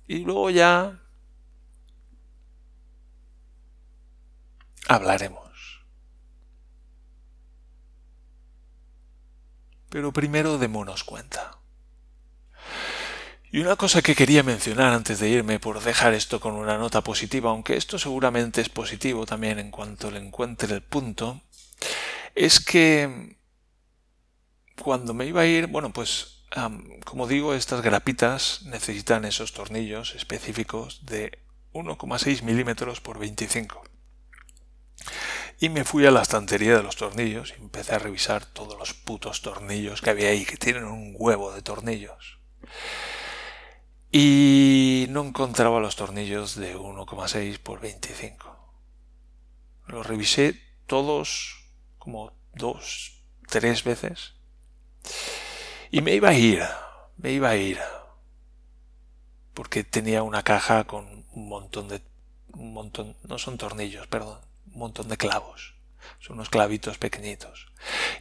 Y 0.07 0.19
luego 0.19 0.49
ya 0.49 0.99
hablaremos. 4.87 5.45
Pero 9.89 10.11
primero 10.11 10.57
démonos 10.57 11.03
cuenta. 11.03 11.57
Y 13.51 13.61
una 13.61 13.77
cosa 13.77 14.01
que 14.01 14.15
quería 14.15 14.43
mencionar 14.43 14.91
antes 14.91 15.19
de 15.19 15.29
irme, 15.29 15.59
por 15.59 15.81
dejar 15.81 16.13
esto 16.13 16.41
con 16.41 16.55
una 16.55 16.77
nota 16.77 17.01
positiva, 17.01 17.51
aunque 17.51 17.77
esto 17.77 17.97
seguramente 17.97 18.59
es 18.59 18.67
positivo 18.67 19.25
también 19.25 19.59
en 19.59 19.71
cuanto 19.71 20.11
le 20.11 20.19
encuentre 20.19 20.75
el 20.75 20.81
punto, 20.81 21.41
es 22.35 22.59
que 22.59 23.37
cuando 24.81 25.13
me 25.13 25.25
iba 25.25 25.41
a 25.41 25.45
ir, 25.45 25.67
bueno, 25.67 25.91
pues 25.91 26.35
como 27.03 27.27
digo, 27.27 27.53
estas 27.53 27.81
grapitas 27.81 28.61
necesitan 28.65 29.25
esos 29.25 29.51
tornillos 29.51 30.15
específicos 30.15 31.05
de 31.05 31.39
1,6 31.73 32.43
milímetros 32.43 33.01
por 33.01 33.19
25. 33.19 33.83
Y 35.59 35.69
me 35.69 35.83
fui 35.83 36.05
a 36.05 36.11
la 36.11 36.21
estantería 36.21 36.77
de 36.77 36.83
los 36.83 36.95
tornillos 36.95 37.53
y 37.57 37.61
empecé 37.61 37.95
a 37.95 37.99
revisar 37.99 38.45
todos 38.45 38.77
los 38.77 38.93
putos 38.93 39.41
tornillos 39.41 40.01
que 40.01 40.09
había 40.09 40.29
ahí, 40.29 40.45
que 40.45 40.57
tienen 40.57 40.85
un 40.85 41.15
huevo 41.17 41.51
de 41.51 41.61
tornillos. 41.61 42.39
Y 44.11 45.07
no 45.09 45.23
encontraba 45.25 45.81
los 45.81 45.97
tornillos 45.97 46.55
de 46.55 46.77
1,6 46.77 47.59
por 47.59 47.81
25. 47.81 48.73
Los 49.87 50.07
revisé 50.07 50.61
todos 50.87 51.69
como 51.97 52.31
dos, 52.53 53.21
tres 53.49 53.83
veces 53.83 54.34
y 55.91 56.01
me 56.01 56.13
iba 56.13 56.29
a 56.29 56.33
ir, 56.33 56.61
me 57.17 57.31
iba 57.31 57.49
a 57.49 57.55
ir. 57.55 57.79
Porque 59.53 59.83
tenía 59.83 60.23
una 60.23 60.43
caja 60.43 60.83
con 60.83 61.25
un 61.31 61.47
montón 61.47 61.87
de... 61.87 62.01
un 62.53 62.73
montón... 62.73 63.15
no 63.23 63.37
son 63.37 63.57
tornillos, 63.57 64.07
perdón, 64.07 64.39
un 64.73 64.79
montón 64.79 65.07
de 65.07 65.17
clavos. 65.17 65.75
Son 66.19 66.35
unos 66.35 66.49
clavitos 66.49 66.97
pequeñitos. 66.97 67.67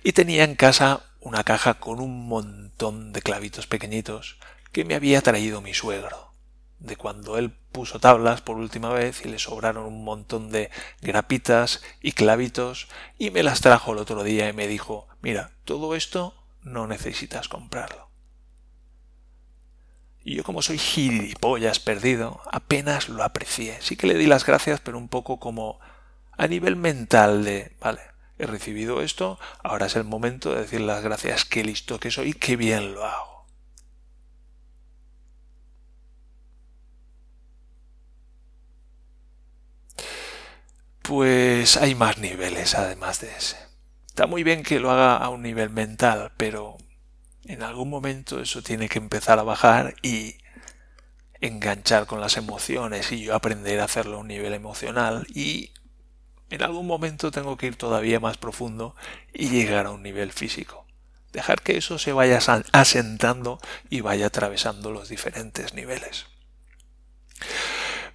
Y 0.03 0.13
tenía 0.13 0.45
en 0.45 0.55
casa 0.55 1.03
una 1.21 1.43
caja 1.43 1.75
con 1.75 2.01
un 2.01 2.29
montón 2.29 3.13
de 3.13 3.23
clavitos 3.23 3.67
pequeñitos 3.67 4.39
que 4.73 4.85
me 4.85 4.95
había 4.95 5.23
traído 5.23 5.61
mi 5.61 5.75
suegro. 5.75 6.33
De 6.79 6.97
cuando 6.97 7.39
él 7.39 7.51
puso 7.73 7.99
tablas 7.99 8.41
por 8.41 8.57
última 8.57 8.91
vez 8.91 9.25
y 9.25 9.29
le 9.29 9.39
sobraron 9.39 9.87
un 9.87 10.05
montón 10.05 10.51
de 10.51 10.71
grapitas 11.01 11.83
y 12.03 12.13
clavitos 12.13 12.89
y 13.19 13.31
me 13.31 13.43
las 13.43 13.63
trajo 13.63 13.93
el 13.93 13.99
otro 13.99 14.23
día 14.23 14.49
y 14.49 14.53
me 14.53 14.69
dijo, 14.69 15.09
mira, 15.23 15.51
todo 15.65 15.97
esto 15.97 16.44
no 16.65 16.87
necesitas 16.87 17.49
comprarlo. 17.49 18.11
Y 20.25 20.37
yo 20.37 20.45
como 20.45 20.63
soy 20.63 20.79
gilipollas 20.79 21.81
perdido, 21.81 22.41
apenas 22.51 23.09
lo 23.09 23.23
aprecié. 23.23 23.77
Sí 23.81 23.97
que 23.97 24.07
le 24.07 24.15
di 24.15 24.27
las 24.27 24.47
gracias, 24.47 24.81
pero 24.81 24.99
un 24.99 25.09
poco 25.09 25.39
como 25.39 25.79
a 26.33 26.47
nivel 26.47 26.77
mental 26.77 27.45
de, 27.45 27.77
vale, 27.81 28.01
he 28.39 28.47
recibido 28.47 29.03
esto, 29.03 29.39
ahora 29.63 29.87
es 29.87 29.97
el 29.97 30.05
momento 30.05 30.53
de 30.55 30.63
decir 30.63 30.81
las 30.81 31.03
gracias, 31.05 31.45
qué 31.45 31.63
listo 31.63 32.01
que 32.01 32.11
soy, 32.11 32.33
qué 32.33 32.57
bien 32.57 32.95
lo 32.95 33.05
hago. 33.05 33.47
Pues 41.03 41.77
hay 41.77 41.95
más 41.95 42.19
niveles 42.19 42.75
además 42.75 43.21
de 43.21 43.31
ese. 43.37 43.57
Está 44.15 44.29
muy 44.29 44.45
bien 44.45 44.63
que 44.63 44.79
lo 44.79 44.93
haga 44.93 45.17
a 45.17 45.29
un 45.29 45.43
nivel 45.43 45.71
mental, 45.71 46.31
pero 46.37 46.77
en 47.47 47.65
algún 47.65 47.91
momento 47.91 48.41
eso 48.41 48.63
tiene 48.63 48.89
que 48.89 49.01
empezar 49.01 49.41
a 49.41 49.43
bajar 49.43 49.97
y 50.03 50.37
enganchar 51.41 52.07
con 52.07 52.21
las 52.21 52.37
emociones 52.37 53.11
y 53.11 53.25
yo 53.25 53.35
aprender 53.35 53.81
a 53.81 53.87
hacerlo 53.87 54.19
a 54.19 54.21
un 54.21 54.29
nivel 54.29 54.55
emocional 54.55 55.27
y 55.35 55.73
en 56.49 56.63
algún 56.63 56.87
momento 56.87 57.33
tengo 57.33 57.57
que 57.57 57.67
ir 57.67 57.75
todavía 57.75 58.21
más 58.21 58.37
profundo 58.37 58.95
y 59.33 59.49
llegar 59.49 59.87
a 59.87 59.91
un 59.91 60.05
nivel 60.05 60.31
físico. 60.31 60.87
Dejar 61.33 61.61
que 61.63 61.77
eso 61.77 61.99
se 61.99 62.13
vaya 62.13 62.39
asentando 62.71 63.59
y 63.91 64.01
vaya 64.01 64.27
atravesando 64.27 64.93
los 64.93 65.09
diferentes 65.09 65.75
niveles. 65.75 66.27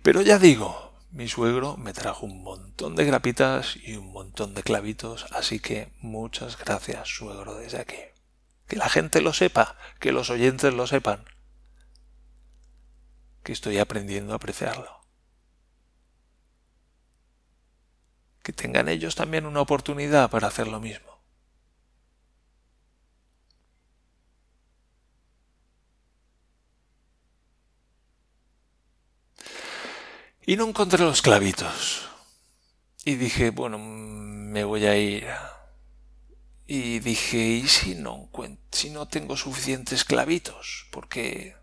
Pero 0.02 0.22
ya 0.22 0.40
digo, 0.40 0.88
mi 1.12 1.28
suegro 1.28 1.76
me 1.78 1.93
trajo 1.93 2.26
un 2.26 2.43
montón 2.43 2.95
de 2.95 3.06
grapitas 3.06 3.78
y 3.78 3.95
un 3.95 4.12
montón 4.12 4.54
de 4.54 4.63
clavitos, 4.63 5.26
así 5.32 5.60
que 5.60 5.91
muchas 6.02 6.58
gracias, 6.58 7.10
suegro, 7.10 7.56
desde 7.56 7.80
aquí. 7.80 7.98
Que 8.67 8.76
la 8.76 8.89
gente 8.89 9.22
lo 9.22 9.34
sepa, 9.34 9.76
que 10.00 10.12
los 10.12 10.30
oyentes 10.30 10.74
lo 10.74 10.86
sepan, 10.86 11.26
que 13.43 13.52
estoy 13.52 13.80
aprendiendo 13.80 14.34
a 14.34 14.36
apreciarlo. 14.36 15.00
Que 18.43 18.54
tengan 18.54 18.88
ellos 18.88 19.15
también 19.15 19.45
una 19.45 19.62
oportunidad 19.62 20.30
para 20.30 20.48
hacer 20.48 20.67
lo 20.67 20.80
mismo. 20.80 21.09
Y 30.50 30.58
no 30.58 30.68
encontré 30.68 31.06
los 31.06 31.22
clavitos. 31.22 32.10
Y 33.06 33.18
dije, 33.18 33.52
bueno, 33.52 33.78
me 33.78 34.64
voy 34.64 34.88
a 34.88 34.98
ir. 34.98 35.28
Y 36.66 36.98
dije, 36.98 37.38
¿y 37.38 37.68
si 37.68 37.94
no, 37.94 38.32
si 38.72 38.90
no 38.90 39.08
tengo 39.08 39.38
suficientes 39.38 40.04
clavitos? 40.04 40.88
Porque 40.90 41.56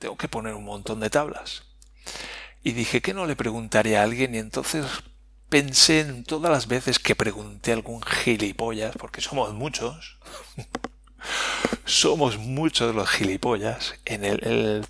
tengo 0.00 0.16
que 0.16 0.26
poner 0.26 0.54
un 0.54 0.64
montón 0.64 0.98
de 0.98 1.10
tablas. 1.10 1.62
Y 2.64 2.72
dije 2.72 3.00
que 3.00 3.14
no 3.14 3.24
le 3.24 3.36
preguntaría 3.36 4.00
a 4.00 4.02
alguien 4.02 4.34
y 4.34 4.38
entonces 4.38 4.84
pensé 5.48 6.00
en 6.00 6.24
todas 6.24 6.50
las 6.50 6.66
veces 6.66 6.98
que 6.98 7.14
pregunté 7.14 7.70
a 7.70 7.74
algún 7.74 8.02
gilipollas, 8.02 8.96
porque 8.96 9.20
somos 9.20 9.54
muchos, 9.54 10.18
somos 11.84 12.38
muchos 12.38 12.96
los 12.96 13.08
gilipollas 13.10 13.94
en 14.04 14.24
el, 14.24 14.44
el 14.44 14.86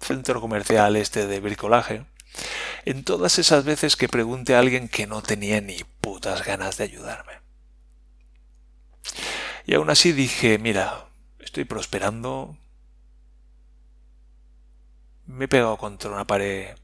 centro 0.00 0.40
comercial 0.40 0.96
este 0.96 1.28
de 1.28 1.38
bricolaje 1.38 2.04
en 2.84 3.04
todas 3.04 3.38
esas 3.38 3.64
veces 3.64 3.96
que 3.96 4.08
pregunte 4.08 4.54
a 4.54 4.58
alguien 4.58 4.88
que 4.88 5.06
no 5.06 5.22
tenía 5.22 5.60
ni 5.60 5.78
putas 6.00 6.44
ganas 6.44 6.76
de 6.76 6.84
ayudarme. 6.84 7.32
Y 9.66 9.74
aún 9.74 9.88
así 9.90 10.12
dije, 10.12 10.58
mira, 10.58 11.06
estoy 11.40 11.64
prosperando. 11.64 12.56
Me 15.26 15.46
he 15.46 15.48
pegado 15.48 15.78
contra 15.78 16.10
una 16.10 16.26
pared 16.26 16.76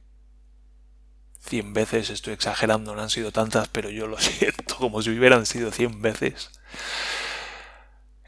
cien 1.40 1.72
veces, 1.72 2.10
estoy 2.10 2.34
exagerando, 2.34 2.94
no 2.94 3.02
han 3.02 3.10
sido 3.10 3.32
tantas, 3.32 3.68
pero 3.68 3.90
yo 3.90 4.06
lo 4.06 4.18
siento 4.20 4.76
como 4.76 5.02
si 5.02 5.10
hubieran 5.10 5.44
sido 5.44 5.70
cien 5.70 6.00
veces. 6.00 6.50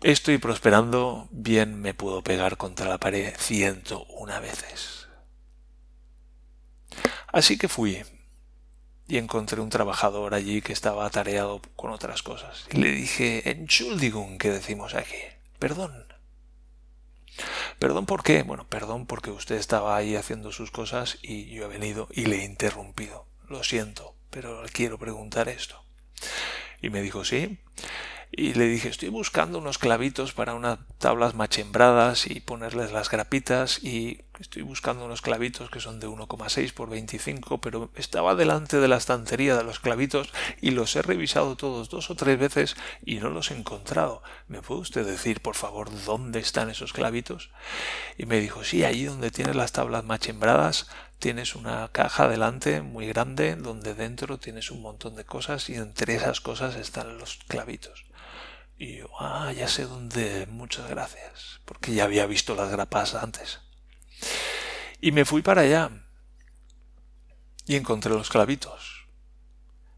Estoy 0.02 0.38
prosperando, 0.38 1.28
bien 1.30 1.80
me 1.80 1.94
puedo 1.94 2.22
pegar 2.22 2.56
contra 2.56 2.88
la 2.88 2.98
pared 2.98 3.34
ciento 3.38 4.04
una 4.06 4.40
veces. 4.40 5.01
Así 7.32 7.58
que 7.58 7.68
fui 7.68 8.02
y 9.08 9.18
encontré 9.18 9.60
un 9.60 9.70
trabajador 9.70 10.34
allí 10.34 10.62
que 10.62 10.72
estaba 10.72 11.06
atareado 11.06 11.60
con 11.76 11.90
otras 11.90 12.22
cosas. 12.22 12.66
Y 12.70 12.76
le 12.76 12.92
dije, 12.92 13.50
Entschuldigung, 13.50 14.38
que 14.38 14.50
decimos 14.50 14.94
aquí, 14.94 15.18
perdón. 15.58 16.06
¿Perdón 17.78 18.06
por 18.06 18.22
qué? 18.22 18.42
Bueno, 18.42 18.66
perdón 18.68 19.06
porque 19.06 19.30
usted 19.30 19.56
estaba 19.56 19.96
ahí 19.96 20.14
haciendo 20.14 20.52
sus 20.52 20.70
cosas 20.70 21.18
y 21.22 21.46
yo 21.46 21.64
he 21.64 21.68
venido 21.68 22.06
y 22.12 22.26
le 22.26 22.42
he 22.42 22.44
interrumpido. 22.44 23.26
Lo 23.48 23.64
siento, 23.64 24.14
pero 24.30 24.62
quiero 24.70 24.98
preguntar 24.98 25.48
esto. 25.48 25.82
Y 26.80 26.90
me 26.90 27.00
dijo, 27.00 27.24
sí 27.24 27.58
y 28.34 28.54
le 28.54 28.66
dije 28.66 28.88
estoy 28.88 29.10
buscando 29.10 29.58
unos 29.58 29.76
clavitos 29.76 30.32
para 30.32 30.54
unas 30.54 30.78
tablas 30.98 31.34
machembradas 31.34 32.26
y 32.26 32.40
ponerles 32.40 32.90
las 32.90 33.10
grapitas 33.10 33.84
y 33.84 34.22
estoy 34.40 34.62
buscando 34.62 35.04
unos 35.04 35.20
clavitos 35.20 35.68
que 35.68 35.80
son 35.80 36.00
de 36.00 36.08
1,6 36.08 36.72
por 36.72 36.88
25 36.88 37.60
pero 37.60 37.90
estaba 37.94 38.34
delante 38.34 38.78
de 38.78 38.88
la 38.88 38.96
estantería 38.96 39.54
de 39.54 39.64
los 39.64 39.80
clavitos 39.80 40.32
y 40.62 40.70
los 40.70 40.96
he 40.96 41.02
revisado 41.02 41.56
todos 41.56 41.90
dos 41.90 42.10
o 42.10 42.14
tres 42.14 42.38
veces 42.38 42.74
y 43.04 43.16
no 43.16 43.28
los 43.28 43.50
he 43.50 43.54
encontrado 43.54 44.22
¿me 44.48 44.62
puede 44.62 44.80
usted 44.80 45.04
decir 45.04 45.42
por 45.42 45.54
favor 45.54 45.90
dónde 46.06 46.40
están 46.40 46.70
esos 46.70 46.94
clavitos? 46.94 47.50
y 48.16 48.24
me 48.24 48.40
dijo 48.40 48.64
sí 48.64 48.82
allí 48.82 49.04
donde 49.04 49.30
tiene 49.30 49.52
las 49.52 49.72
tablas 49.72 50.04
machembradas 50.04 50.88
tienes 51.22 51.54
una 51.54 51.88
caja 51.92 52.26
delante 52.26 52.82
muy 52.82 53.06
grande 53.06 53.54
donde 53.54 53.94
dentro 53.94 54.38
tienes 54.38 54.72
un 54.72 54.82
montón 54.82 55.14
de 55.14 55.24
cosas 55.24 55.70
y 55.70 55.76
entre 55.76 56.16
esas 56.16 56.40
cosas 56.40 56.74
están 56.74 57.16
los 57.16 57.38
clavitos 57.46 58.04
y 58.82 58.96
yo, 58.96 59.06
ah, 59.20 59.52
ya 59.52 59.68
sé 59.68 59.84
dónde, 59.84 60.46
muchas 60.50 60.90
gracias, 60.90 61.60
porque 61.64 61.94
ya 61.94 62.02
había 62.02 62.26
visto 62.26 62.56
las 62.56 62.68
grapas 62.68 63.14
antes. 63.14 63.60
Y 65.00 65.12
me 65.12 65.24
fui 65.24 65.40
para 65.40 65.60
allá 65.60 65.90
y 67.64 67.76
encontré 67.76 68.12
los 68.12 68.28
clavitos. 68.28 69.06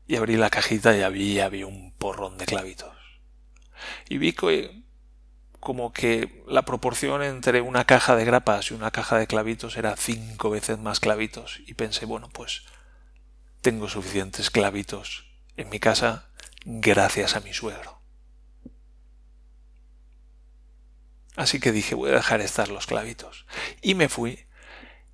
Y 0.06 0.16
abrí 0.16 0.36
la 0.36 0.50
cajita 0.50 0.94
y 0.94 1.00
había, 1.00 1.46
había 1.46 1.66
un 1.66 1.92
porrón 1.92 2.36
de 2.36 2.44
clavitos. 2.44 2.94
Y 4.10 4.18
vi 4.18 4.34
que 4.34 4.83
como 5.64 5.92
que 5.92 6.44
la 6.46 6.62
proporción 6.62 7.24
entre 7.24 7.60
una 7.60 7.84
caja 7.84 8.14
de 8.14 8.24
grapas 8.24 8.70
y 8.70 8.74
una 8.74 8.92
caja 8.92 9.18
de 9.18 9.26
clavitos 9.26 9.76
era 9.76 9.96
cinco 9.96 10.50
veces 10.50 10.78
más 10.78 11.00
clavitos. 11.00 11.60
Y 11.66 11.74
pensé, 11.74 12.04
bueno, 12.04 12.28
pues 12.28 12.62
tengo 13.62 13.88
suficientes 13.88 14.50
clavitos 14.50 15.26
en 15.56 15.70
mi 15.70 15.80
casa 15.80 16.28
gracias 16.64 17.34
a 17.34 17.40
mi 17.40 17.52
suegro. 17.52 17.98
Así 21.34 21.58
que 21.58 21.72
dije, 21.72 21.96
voy 21.96 22.10
a 22.10 22.14
dejar 22.14 22.40
estar 22.40 22.68
los 22.68 22.86
clavitos. 22.86 23.46
Y 23.82 23.94
me 23.94 24.08
fui. 24.08 24.46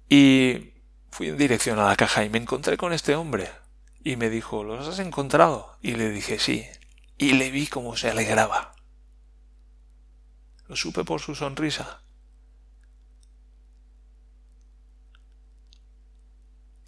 Y 0.08 0.74
fui 1.10 1.28
en 1.28 1.38
dirección 1.38 1.78
a 1.78 1.86
la 1.86 1.96
caja 1.96 2.24
y 2.24 2.28
me 2.28 2.38
encontré 2.38 2.76
con 2.76 2.92
este 2.92 3.14
hombre. 3.14 3.48
Y 4.02 4.16
me 4.16 4.28
dijo, 4.28 4.64
¿los 4.64 4.86
has 4.86 4.98
encontrado? 4.98 5.78
Y 5.80 5.92
le 5.92 6.10
dije, 6.10 6.38
sí. 6.38 6.66
Y 7.16 7.34
le 7.34 7.50
vi 7.50 7.68
cómo 7.68 7.96
se 7.96 8.10
alegraba. 8.10 8.74
Lo 10.70 10.76
supe 10.76 11.02
por 11.02 11.20
su 11.20 11.34
sonrisa. 11.34 12.00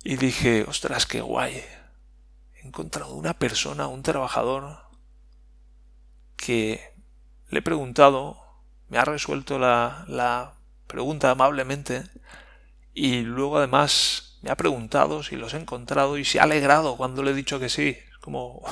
Y 0.05 0.15
dije, 0.15 0.65
ostras, 0.69 1.05
qué 1.05 1.21
guay. 1.21 1.65
He 2.55 2.69
encontrado 2.69 3.17
una 3.17 3.35
persona, 3.35 3.89
un 3.89 4.05
trabajador, 4.05 4.85
que 6.37 6.95
le 7.49 7.59
he 7.59 7.63
preguntado 7.63 8.41
me 8.89 8.99
ha 8.99 9.05
resuelto 9.05 9.59
la, 9.59 10.05
la 10.07 10.55
pregunta 10.87 11.33
amablemente 11.33 12.05
y 12.95 13.23
luego 13.23 13.59
además 13.59 14.39
me 14.43 14.53
ha 14.53 14.57
preguntado 14.57 15.25
si 15.25 15.35
los 15.35 15.55
he 15.55 15.57
encontrado 15.57 16.19
y 16.19 16.25
se 16.25 16.39
ha 16.39 16.45
alegrado 16.45 16.97
cuando 16.97 17.25
le 17.25 17.33
he 17.33 17.35
dicho 17.35 17.59
que 17.59 17.69
sí. 17.69 17.99
Como... 18.23 18.63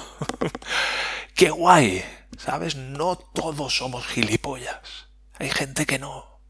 ¡Qué 1.34 1.50
guay! 1.50 2.02
¿Sabes? 2.38 2.76
No 2.76 3.16
todos 3.16 3.76
somos 3.76 4.06
gilipollas. 4.06 5.08
Hay 5.34 5.50
gente 5.50 5.84
que 5.84 5.98
no. 5.98 6.40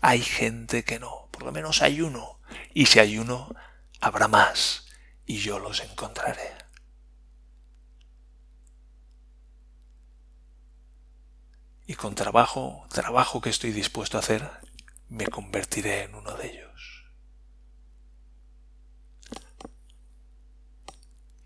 Hay 0.00 0.22
gente 0.22 0.84
que 0.84 1.00
no. 1.00 1.28
Por 1.32 1.42
lo 1.42 1.50
menos 1.50 1.82
hay 1.82 2.00
uno. 2.00 2.38
Y 2.72 2.86
si 2.86 3.00
hay 3.00 3.18
uno, 3.18 3.52
habrá 4.00 4.28
más. 4.28 4.86
Y 5.26 5.38
yo 5.38 5.58
los 5.58 5.80
encontraré. 5.80 6.62
y 11.92 11.94
con 11.94 12.14
trabajo, 12.14 12.86
trabajo 12.88 13.42
que 13.42 13.50
estoy 13.50 13.70
dispuesto 13.70 14.16
a 14.16 14.20
hacer, 14.20 14.48
me 15.10 15.26
convertiré 15.26 16.04
en 16.04 16.14
uno 16.14 16.32
de 16.38 16.50
ellos. 16.50 16.71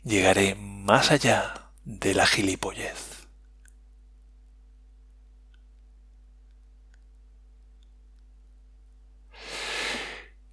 Llegaré 0.06 0.54
más 0.54 1.10
allá 1.10 1.70
de 1.84 2.14
la 2.14 2.26
gilipollez. 2.26 3.26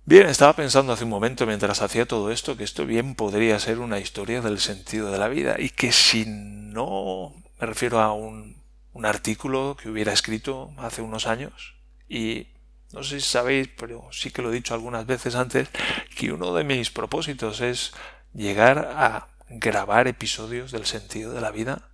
Bien, 0.06 0.28
estaba 0.28 0.54
pensando 0.54 0.92
hace 0.92 1.06
un 1.06 1.10
momento 1.10 1.46
mientras 1.46 1.82
hacía 1.82 2.06
todo 2.06 2.30
esto 2.32 2.58
que 2.58 2.66
esto 2.66 2.86
bien 2.86 3.16
podría 3.16 3.58
ser 3.60 3.80
una 3.80 4.00
historia 4.00 4.42
del 4.42 4.60
sentido 4.60 5.12
de 5.12 5.18
la 5.18 5.30
vida 5.30 5.56
y 5.58 5.70
que 5.70 5.94
si 5.94 6.26
no 6.28 7.34
me 7.60 7.68
refiero 7.68 8.02
a 8.02 8.12
un 8.12 8.64
un 8.94 9.06
artículo 9.06 9.76
que 9.80 9.90
hubiera 9.90 10.14
escrito 10.14 10.72
hace 10.78 11.02
unos 11.02 11.28
años 11.28 11.76
y 12.08 12.48
no 12.92 13.04
sé 13.04 13.20
si 13.20 13.28
sabéis, 13.28 13.70
pero 13.76 14.08
sí 14.12 14.30
que 14.30 14.44
lo 14.44 14.52
he 14.52 14.56
dicho 14.56 14.76
algunas 14.76 15.08
veces 15.08 15.34
antes, 15.34 15.70
que 16.16 16.32
uno 16.32 16.54
de 16.54 16.64
mis 16.64 16.92
propósitos 16.92 17.60
es 17.62 17.92
llegar 18.36 18.78
a 18.96 19.30
grabar 19.50 20.08
episodios 20.08 20.72
del 20.72 20.86
sentido 20.86 21.34
de 21.34 21.42
la 21.42 21.52
vida 21.52 21.90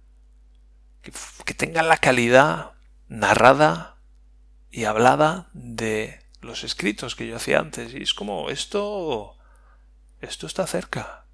que, 1.01 1.53
tengan 1.53 1.87
la 1.87 1.97
calidad 1.97 2.71
narrada 3.07 3.97
y 4.71 4.85
hablada 4.85 5.49
de 5.53 6.21
los 6.41 6.63
escritos 6.63 7.15
que 7.15 7.27
yo 7.27 7.35
hacía 7.35 7.59
antes. 7.59 7.93
Y 7.93 8.03
es 8.03 8.13
como 8.13 8.49
esto... 8.49 9.37
esto 10.21 10.47
está 10.47 10.67
cerca. 10.67 11.25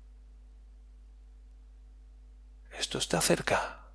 Esto 2.78 2.97
está 2.97 3.21
cerca 3.21 3.86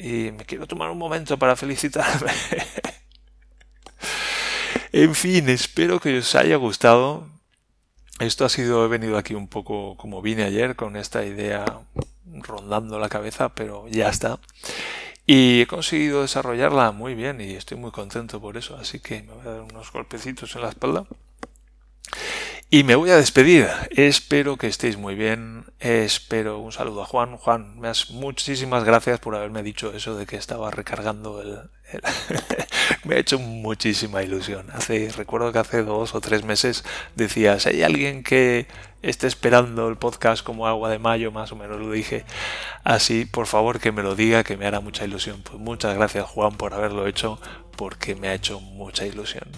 y 0.00 0.32
me 0.32 0.46
quiero 0.46 0.66
tomar 0.66 0.90
un 0.90 0.96
momento 0.96 1.38
para 1.38 1.56
felicitarme. 1.56 2.32
en 4.92 5.14
fin, 5.14 5.48
espero 5.50 6.00
que 6.00 6.18
os 6.18 6.34
haya 6.34 6.56
gustado. 6.56 7.28
Esto 8.20 8.44
ha 8.44 8.50
sido, 8.50 8.84
he 8.84 8.88
venido 8.88 9.16
aquí 9.16 9.34
un 9.34 9.48
poco 9.48 9.96
como 9.96 10.20
vine 10.20 10.44
ayer 10.44 10.76
con 10.76 10.96
esta 10.96 11.24
idea 11.24 11.64
rondando 12.26 12.98
la 12.98 13.08
cabeza, 13.08 13.48
pero 13.48 13.88
ya 13.88 14.10
está. 14.10 14.38
Y 15.26 15.62
he 15.62 15.66
conseguido 15.66 16.20
desarrollarla 16.20 16.92
muy 16.92 17.14
bien 17.14 17.40
y 17.40 17.54
estoy 17.54 17.78
muy 17.78 17.92
contento 17.92 18.38
por 18.38 18.58
eso, 18.58 18.76
así 18.76 19.00
que 19.00 19.22
me 19.22 19.32
voy 19.32 19.46
a 19.46 19.50
dar 19.52 19.60
unos 19.62 19.90
golpecitos 19.90 20.54
en 20.54 20.62
la 20.62 20.68
espalda. 20.68 21.06
Y 22.72 22.84
me 22.84 22.94
voy 22.94 23.10
a 23.10 23.16
despedir. 23.16 23.66
Espero 23.90 24.56
que 24.56 24.68
estéis 24.68 24.96
muy 24.96 25.16
bien. 25.16 25.64
Espero 25.80 26.60
un 26.60 26.70
saludo 26.70 27.02
a 27.02 27.04
Juan. 27.04 27.36
Juan, 27.36 27.80
muchísimas 28.10 28.84
gracias 28.84 29.18
por 29.18 29.34
haberme 29.34 29.64
dicho 29.64 29.92
eso 29.92 30.14
de 30.14 30.24
que 30.24 30.36
estaba 30.36 30.70
recargando 30.70 31.42
el... 31.42 31.58
me 33.04 33.16
ha 33.16 33.18
hecho 33.18 33.40
muchísima 33.40 34.22
ilusión. 34.22 34.68
Hace, 34.72 35.10
recuerdo 35.16 35.50
que 35.50 35.58
hace 35.58 35.82
dos 35.82 36.14
o 36.14 36.20
tres 36.20 36.44
meses 36.44 36.84
decías, 37.16 37.66
¿hay 37.66 37.82
alguien 37.82 38.22
que 38.22 38.68
esté 39.02 39.26
esperando 39.26 39.88
el 39.88 39.96
podcast 39.96 40.44
como 40.44 40.68
agua 40.68 40.90
de 40.90 41.00
mayo? 41.00 41.32
Más 41.32 41.50
o 41.50 41.56
menos 41.56 41.80
lo 41.80 41.90
dije 41.90 42.24
así. 42.84 43.24
Por 43.24 43.48
favor 43.48 43.80
que 43.80 43.90
me 43.90 44.04
lo 44.04 44.14
diga, 44.14 44.44
que 44.44 44.56
me 44.56 44.68
hará 44.68 44.78
mucha 44.78 45.04
ilusión. 45.04 45.42
Pues 45.42 45.58
muchas 45.58 45.96
gracias 45.96 46.24
Juan 46.24 46.52
por 46.52 46.72
haberlo 46.72 47.08
hecho 47.08 47.40
porque 47.76 48.14
me 48.14 48.28
ha 48.28 48.34
hecho 48.34 48.60
mucha 48.60 49.04
ilusión. 49.04 49.48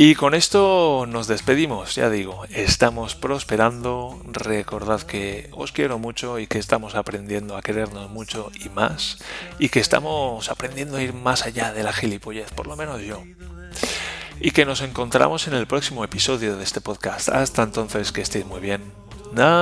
Y 0.00 0.14
con 0.14 0.36
esto 0.36 1.06
nos 1.08 1.26
despedimos, 1.26 1.96
ya 1.96 2.08
digo, 2.08 2.44
estamos 2.50 3.16
prosperando, 3.16 4.22
recordad 4.26 5.02
que 5.02 5.50
os 5.50 5.72
quiero 5.72 5.98
mucho 5.98 6.38
y 6.38 6.46
que 6.46 6.60
estamos 6.60 6.94
aprendiendo 6.94 7.56
a 7.56 7.62
querernos 7.62 8.08
mucho 8.08 8.52
y 8.64 8.68
más, 8.68 9.18
y 9.58 9.70
que 9.70 9.80
estamos 9.80 10.52
aprendiendo 10.52 10.98
a 10.98 11.02
ir 11.02 11.14
más 11.14 11.44
allá 11.46 11.72
de 11.72 11.82
la 11.82 11.92
gilipollez, 11.92 12.52
por 12.52 12.68
lo 12.68 12.76
menos 12.76 13.02
yo. 13.02 13.24
Y 14.38 14.52
que 14.52 14.64
nos 14.64 14.82
encontramos 14.82 15.48
en 15.48 15.54
el 15.54 15.66
próximo 15.66 16.04
episodio 16.04 16.56
de 16.56 16.62
este 16.62 16.80
podcast. 16.80 17.28
Hasta 17.28 17.64
entonces, 17.64 18.12
que 18.12 18.20
estéis 18.20 18.46
muy 18.46 18.60
bien. 18.60 18.92
Adiós. 19.36 19.58